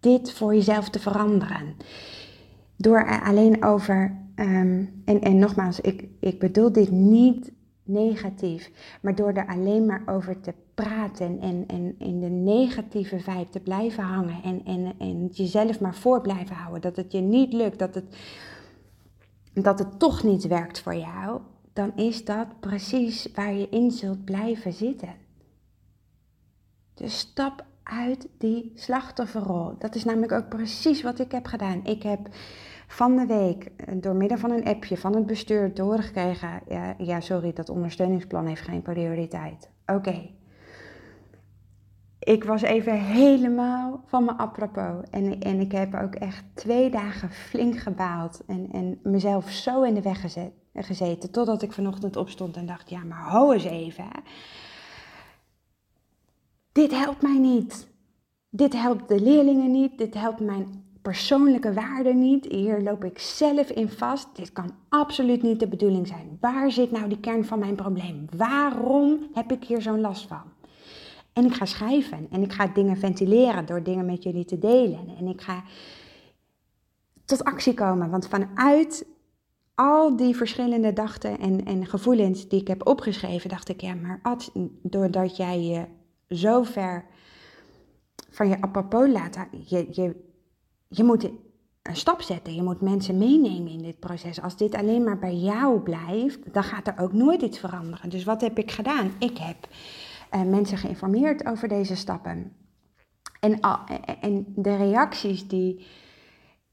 dit 0.00 0.32
voor 0.32 0.54
jezelf 0.54 0.88
te 0.88 0.98
veranderen? 0.98 1.74
Door 2.76 2.98
er 2.98 3.22
alleen 3.22 3.64
over, 3.64 4.16
ehm, 4.34 4.84
en, 5.04 5.20
en 5.20 5.38
nogmaals, 5.38 5.80
ik, 5.80 6.08
ik 6.20 6.38
bedoel 6.38 6.72
dit 6.72 6.90
niet 6.90 7.52
negatief. 7.86 8.70
Maar 9.00 9.14
door 9.14 9.32
er 9.32 9.46
alleen 9.46 9.86
maar 9.86 10.02
over 10.06 10.40
te 10.40 10.54
praten 10.76 11.40
en, 11.40 11.64
en 11.66 11.94
in 11.98 12.20
de 12.20 12.28
negatieve 12.28 13.18
vibe 13.18 13.48
te 13.50 13.60
blijven 13.60 14.04
hangen 14.04 14.42
en, 14.42 14.64
en, 14.64 14.94
en 14.98 15.26
jezelf 15.26 15.80
maar 15.80 15.94
voor 15.94 16.20
blijven 16.20 16.56
houden, 16.56 16.80
dat 16.80 16.96
het 16.96 17.12
je 17.12 17.20
niet 17.20 17.52
lukt, 17.52 17.78
dat 17.78 17.94
het, 17.94 18.16
dat 19.52 19.78
het 19.78 19.98
toch 19.98 20.22
niet 20.22 20.46
werkt 20.46 20.80
voor 20.80 20.94
jou, 20.94 21.40
dan 21.72 21.92
is 21.96 22.24
dat 22.24 22.60
precies 22.60 23.28
waar 23.34 23.54
je 23.54 23.68
in 23.68 23.90
zult 23.90 24.24
blijven 24.24 24.72
zitten. 24.72 25.14
Dus 26.94 27.18
stap 27.18 27.64
uit 27.82 28.28
die 28.38 28.72
slachtofferrol. 28.74 29.74
Dat 29.78 29.94
is 29.94 30.04
namelijk 30.04 30.32
ook 30.32 30.48
precies 30.48 31.02
wat 31.02 31.18
ik 31.18 31.32
heb 31.32 31.46
gedaan. 31.46 31.84
Ik 31.84 32.02
heb 32.02 32.28
van 32.86 33.16
de 33.16 33.26
week 33.26 33.64
eh, 33.64 33.94
door 34.00 34.14
middel 34.14 34.38
van 34.38 34.50
een 34.50 34.64
appje 34.64 34.96
van 34.96 35.14
het 35.14 35.26
bestuur 35.26 35.74
doorgekregen: 35.74 36.60
ja, 36.68 36.94
ja 36.98 37.20
sorry, 37.20 37.52
dat 37.52 37.68
ondersteuningsplan 37.68 38.46
heeft 38.46 38.62
geen 38.62 38.82
prioriteit. 38.82 39.70
Oké. 39.86 40.35
Ik 42.26 42.44
was 42.44 42.62
even 42.62 43.00
helemaal 43.00 44.00
van 44.06 44.24
me 44.24 44.32
apropos. 44.32 45.04
En, 45.10 45.40
en 45.40 45.60
ik 45.60 45.72
heb 45.72 45.94
ook 45.94 46.14
echt 46.14 46.44
twee 46.54 46.90
dagen 46.90 47.30
flink 47.30 47.78
gebaald. 47.78 48.42
En, 48.46 48.68
en 48.72 48.98
mezelf 49.02 49.50
zo 49.50 49.82
in 49.82 49.94
de 49.94 50.02
weg 50.02 50.20
gezet, 50.20 50.52
gezeten. 50.74 51.30
Totdat 51.30 51.62
ik 51.62 51.72
vanochtend 51.72 52.16
opstond 52.16 52.56
en 52.56 52.66
dacht: 52.66 52.90
ja, 52.90 53.04
maar 53.04 53.18
hou 53.18 53.54
eens 53.54 53.64
even. 53.64 54.04
Dit 56.72 56.90
helpt 56.90 57.22
mij 57.22 57.38
niet. 57.38 57.88
Dit 58.48 58.72
helpt 58.72 59.08
de 59.08 59.20
leerlingen 59.20 59.70
niet. 59.70 59.98
Dit 59.98 60.14
helpt 60.14 60.40
mijn 60.40 60.84
persoonlijke 61.02 61.72
waarde 61.72 62.14
niet. 62.14 62.44
Hier 62.44 62.82
loop 62.82 63.04
ik 63.04 63.18
zelf 63.18 63.70
in 63.70 63.88
vast. 63.88 64.28
Dit 64.36 64.52
kan 64.52 64.70
absoluut 64.88 65.42
niet 65.42 65.60
de 65.60 65.68
bedoeling 65.68 66.06
zijn. 66.06 66.36
Waar 66.40 66.70
zit 66.70 66.90
nou 66.90 67.08
die 67.08 67.20
kern 67.20 67.44
van 67.44 67.58
mijn 67.58 67.74
probleem? 67.74 68.26
Waarom 68.36 69.18
heb 69.32 69.52
ik 69.52 69.64
hier 69.64 69.82
zo'n 69.82 70.00
last 70.00 70.26
van? 70.26 70.42
En 71.36 71.44
ik 71.44 71.54
ga 71.54 71.64
schrijven 71.64 72.26
en 72.30 72.42
ik 72.42 72.52
ga 72.52 72.66
dingen 72.66 72.96
ventileren 72.96 73.66
door 73.66 73.82
dingen 73.82 74.06
met 74.06 74.22
jullie 74.22 74.44
te 74.44 74.58
delen. 74.58 75.16
En 75.18 75.26
ik 75.26 75.40
ga 75.40 75.62
tot 77.24 77.44
actie 77.44 77.74
komen, 77.74 78.10
want 78.10 78.28
vanuit 78.28 79.06
al 79.74 80.16
die 80.16 80.36
verschillende 80.36 80.92
dachten 80.92 81.38
en, 81.38 81.64
en 81.64 81.86
gevoelens 81.86 82.48
die 82.48 82.60
ik 82.60 82.68
heb 82.68 82.86
opgeschreven, 82.86 83.50
dacht 83.50 83.68
ik, 83.68 83.80
ja, 83.80 83.94
maar 83.94 84.20
Ad, 84.22 84.50
doordat 84.82 85.36
jij 85.36 85.60
je 85.60 85.84
zo 86.28 86.62
ver 86.62 87.04
van 88.30 88.48
je 88.48 88.60
apropos 88.60 89.08
laat, 89.08 89.36
je, 89.64 89.86
je, 89.90 90.16
je 90.88 91.04
moet 91.04 91.30
een 91.82 91.96
stap 91.96 92.22
zetten. 92.22 92.54
Je 92.54 92.62
moet 92.62 92.80
mensen 92.80 93.18
meenemen 93.18 93.72
in 93.72 93.82
dit 93.82 93.98
proces. 93.98 94.40
Als 94.40 94.56
dit 94.56 94.74
alleen 94.74 95.04
maar 95.04 95.18
bij 95.18 95.34
jou 95.34 95.80
blijft, 95.80 96.52
dan 96.52 96.64
gaat 96.64 96.86
er 96.86 96.98
ook 96.98 97.12
nooit 97.12 97.42
iets 97.42 97.58
veranderen. 97.58 98.10
Dus 98.10 98.24
wat 98.24 98.40
heb 98.40 98.58
ik 98.58 98.70
gedaan? 98.70 99.12
Ik 99.18 99.38
heb 99.38 99.56
mensen 100.30 100.78
geïnformeerd 100.78 101.46
over 101.46 101.68
deze 101.68 101.96
stappen. 101.96 102.52
En, 103.40 103.60
en 104.20 104.44
de 104.56 104.76
reacties 104.76 105.48
die 105.48 105.86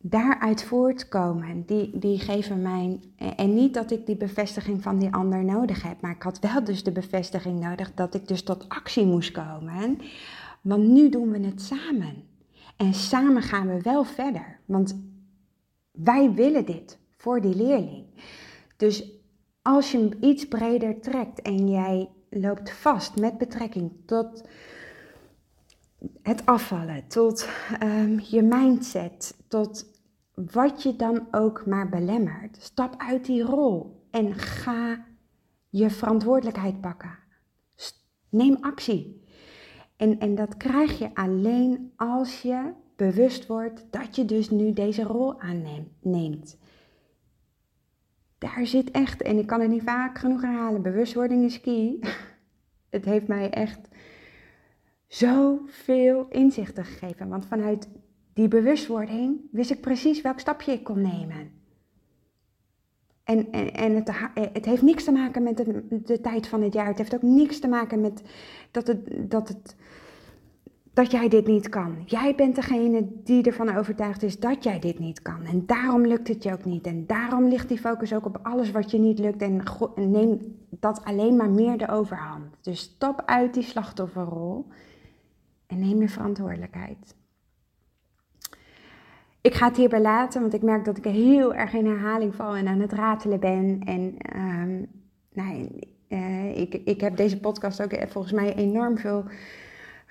daaruit 0.05 0.63
voortkomen, 0.63 1.65
die, 1.65 1.99
die 1.99 2.19
geven 2.19 2.61
mij. 2.61 2.99
En 3.35 3.53
niet 3.53 3.73
dat 3.73 3.91
ik 3.91 4.05
die 4.05 4.17
bevestiging 4.17 4.83
van 4.83 4.99
die 4.99 5.13
ander 5.13 5.43
nodig 5.43 5.83
heb, 5.83 6.01
maar 6.01 6.11
ik 6.11 6.21
had 6.21 6.39
wel 6.39 6.63
dus 6.63 6.83
de 6.83 6.91
bevestiging 6.91 7.59
nodig 7.59 7.93
dat 7.93 8.15
ik 8.15 8.27
dus 8.27 8.43
tot 8.43 8.69
actie 8.69 9.05
moest 9.05 9.31
komen. 9.31 9.97
Want 10.61 10.87
nu 10.87 11.09
doen 11.09 11.31
we 11.31 11.39
het 11.39 11.61
samen. 11.61 12.23
En 12.77 12.93
samen 12.93 13.41
gaan 13.41 13.67
we 13.67 13.81
wel 13.81 14.03
verder. 14.03 14.59
Want 14.65 14.95
wij 15.91 16.31
willen 16.33 16.65
dit 16.65 16.99
voor 17.17 17.41
die 17.41 17.55
leerling. 17.55 18.05
Dus 18.77 19.11
als 19.61 19.91
je 19.91 20.17
iets 20.21 20.47
breder 20.47 20.99
trekt 20.99 21.41
en 21.41 21.69
jij 21.69 22.09
loopt 22.33 22.71
vast 22.71 23.15
met 23.19 23.37
betrekking 23.37 23.91
tot 24.05 24.47
het 26.21 26.45
afvallen, 26.45 27.07
tot 27.07 27.49
um, 27.83 28.19
je 28.19 28.41
mindset, 28.41 29.35
tot 29.47 29.85
wat 30.33 30.83
je 30.83 30.95
dan 30.95 31.27
ook 31.31 31.65
maar 31.65 31.89
belemmert. 31.89 32.57
Stap 32.61 32.95
uit 32.97 33.25
die 33.25 33.43
rol 33.43 34.05
en 34.11 34.33
ga 34.33 35.05
je 35.69 35.89
verantwoordelijkheid 35.89 36.81
pakken. 36.81 37.17
Neem 38.29 38.57
actie. 38.61 39.23
En, 39.95 40.19
en 40.19 40.35
dat 40.35 40.57
krijg 40.57 40.99
je 40.99 41.15
alleen 41.15 41.91
als 41.95 42.41
je 42.41 42.71
bewust 42.95 43.47
wordt 43.47 43.85
dat 43.89 44.15
je 44.15 44.25
dus 44.25 44.49
nu 44.49 44.73
deze 44.73 45.03
rol 45.03 45.41
aanneemt. 45.41 46.57
Daar 48.43 48.65
zit 48.65 48.91
echt, 48.91 49.21
en 49.21 49.37
ik 49.37 49.47
kan 49.47 49.61
het 49.61 49.69
niet 49.69 49.83
vaak 49.83 50.17
genoeg 50.17 50.41
herhalen, 50.41 50.81
bewustwording 50.81 51.43
is 51.43 51.61
key. 51.61 51.99
Het 52.89 53.05
heeft 53.05 53.27
mij 53.27 53.49
echt 53.49 53.79
zoveel 55.07 56.27
inzichten 56.29 56.85
gegeven. 56.85 57.27
Want 57.27 57.45
vanuit 57.45 57.89
die 58.33 58.47
bewustwording 58.47 59.41
wist 59.51 59.71
ik 59.71 59.81
precies 59.81 60.21
welk 60.21 60.39
stapje 60.39 60.71
ik 60.71 60.83
kon 60.83 61.01
nemen. 61.01 61.51
En, 63.23 63.51
en, 63.51 63.73
en 63.73 63.95
het, 63.95 64.11
het, 64.53 64.65
heeft 64.65 64.81
niks 64.81 65.03
te 65.03 65.11
maken 65.11 65.43
met 65.43 65.57
de, 65.57 65.85
de, 66.03 66.21
tijd 66.21 66.47
van 66.47 66.61
het 66.61 66.73
jaar. 66.73 66.87
Het 66.87 66.97
heeft 66.97 67.15
ook 67.15 67.21
niks 67.21 67.59
te 67.59 67.67
maken 67.67 68.01
met 68.01 68.21
dat, 68.71 68.87
het, 68.87 69.31
dat, 69.31 69.47
het, 69.47 69.75
dat 70.93 71.11
jij 71.11 71.29
dit 71.29 71.47
niet 71.47 71.69
kan. 71.69 71.95
Jij 72.05 72.35
bent 72.35 72.55
degene 72.55 73.07
die 73.23 73.43
ervan 73.43 73.75
overtuigd 73.75 74.23
is 74.23 74.39
dat 74.39 74.63
jij 74.63 74.79
dit 74.79 74.99
niet 74.99 75.21
kan. 75.21 75.45
En 75.45 75.65
daarom 75.65 76.07
lukt 76.07 76.27
het 76.27 76.43
je 76.43 76.51
ook 76.51 76.65
niet. 76.65 76.87
En 76.87 77.05
daarom 77.05 77.47
ligt 77.47 77.67
die 77.67 77.79
focus 77.79 78.13
ook 78.13 78.25
op 78.25 78.39
alles 78.43 78.71
wat 78.71 78.91
je 78.91 78.99
niet 78.99 79.19
lukt. 79.19 79.41
En 79.41 79.63
neem 79.95 80.57
dat 80.69 81.03
alleen 81.03 81.35
maar 81.35 81.49
meer 81.49 81.77
de 81.77 81.87
overhand. 81.87 82.45
Dus 82.61 82.79
stap 82.79 83.23
uit 83.25 83.53
die 83.53 83.63
slachtofferrol 83.63 84.67
en 85.67 85.79
neem 85.79 86.01
je 86.01 86.09
verantwoordelijkheid. 86.09 87.15
Ik 89.41 89.53
ga 89.53 89.67
het 89.67 89.77
hierbij 89.77 90.01
laten, 90.01 90.41
want 90.41 90.53
ik 90.53 90.61
merk 90.61 90.85
dat 90.85 90.97
ik 90.97 91.03
heel 91.03 91.53
erg 91.53 91.73
in 91.73 91.85
herhaling 91.85 92.35
val 92.35 92.55
en 92.55 92.67
aan 92.67 92.79
het 92.79 92.93
ratelen 92.93 93.39
ben. 93.39 93.81
En 93.85 94.15
um, 94.39 94.87
nou, 95.33 95.69
uh, 96.09 96.57
ik, 96.57 96.73
ik 96.73 97.01
heb 97.01 97.17
deze 97.17 97.39
podcast 97.39 97.81
ook 97.81 97.95
volgens 98.07 98.33
mij 98.33 98.55
enorm 98.55 98.97
veel 98.97 99.25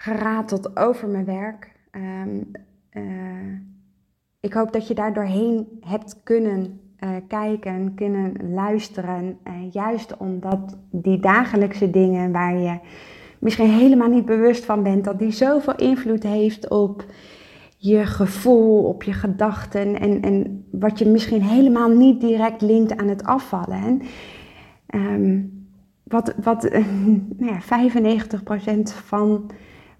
gerateld 0.02 0.76
over 0.76 1.08
mijn 1.08 1.24
werk. 1.24 1.72
Um, 1.92 2.50
uh, 2.92 3.02
ik 4.40 4.52
hoop 4.52 4.72
dat 4.72 4.88
je 4.88 4.94
daar 4.94 5.12
doorheen 5.12 5.66
hebt 5.80 6.20
kunnen 6.22 6.80
uh, 7.00 7.10
kijken, 7.28 7.94
kunnen 7.94 8.52
luisteren. 8.54 9.38
juist 9.70 10.16
omdat 10.16 10.76
die 10.90 11.20
dagelijkse 11.20 11.90
dingen 11.90 12.32
waar 12.32 12.58
je 12.58 12.78
misschien 13.38 13.70
helemaal 13.70 14.08
niet 14.08 14.24
bewust 14.24 14.64
van 14.64 14.82
bent, 14.82 15.04
dat 15.04 15.18
die 15.18 15.30
zoveel 15.30 15.76
invloed 15.76 16.22
heeft 16.22 16.68
op 16.68 17.04
je 17.76 18.06
gevoel, 18.06 18.84
op 18.84 19.02
je 19.02 19.12
gedachten 19.12 20.00
en, 20.00 20.22
en 20.22 20.64
wat 20.70 20.98
je 20.98 21.06
misschien 21.06 21.42
helemaal 21.42 21.88
niet 21.88 22.20
direct 22.20 22.62
linkt 22.62 22.96
aan 22.96 23.08
het 23.08 23.24
afvallen. 23.24 24.02
Um, 24.94 25.60
wat 26.04 26.34
wat 26.42 26.62
nou 27.38 27.52
ja, 27.52 27.60
95% 27.60 28.82
van 28.82 29.50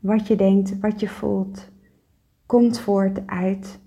wat 0.03 0.27
je 0.27 0.37
denkt, 0.37 0.81
wat 0.81 1.01
je 1.01 1.09
voelt, 1.09 1.69
komt 2.47 2.81
voort 2.81 3.27
uit 3.27 3.81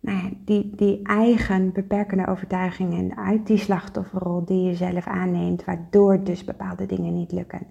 nou 0.00 0.18
ja, 0.18 0.30
die, 0.44 0.70
die 0.76 1.00
eigen 1.02 1.72
beperkende 1.72 2.26
overtuigingen, 2.26 3.16
uit 3.16 3.46
die 3.46 3.58
slachtofferrol 3.58 4.44
die 4.44 4.62
je 4.62 4.74
zelf 4.74 5.06
aanneemt, 5.06 5.64
waardoor 5.64 6.24
dus 6.24 6.44
bepaalde 6.44 6.86
dingen 6.86 7.14
niet 7.14 7.32
lukken. 7.32 7.66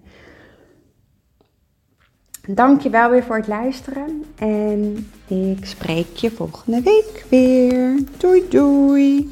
Dank 2.48 2.80
je 2.80 2.90
wel 2.90 3.10
weer 3.10 3.22
voor 3.22 3.36
het 3.36 3.46
luisteren 3.46 4.24
en 4.36 5.06
ik 5.26 5.64
spreek 5.64 6.16
je 6.16 6.30
volgende 6.30 6.82
week 6.82 7.26
weer. 7.28 8.02
Doei 8.18 8.48
doei! 8.48 9.30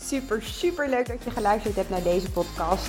Super, 0.00 0.42
super 0.42 0.88
leuk 0.88 1.06
dat 1.06 1.24
je 1.24 1.30
geluisterd 1.30 1.76
hebt 1.76 1.90
naar 1.90 2.02
deze 2.02 2.30
podcast. 2.30 2.88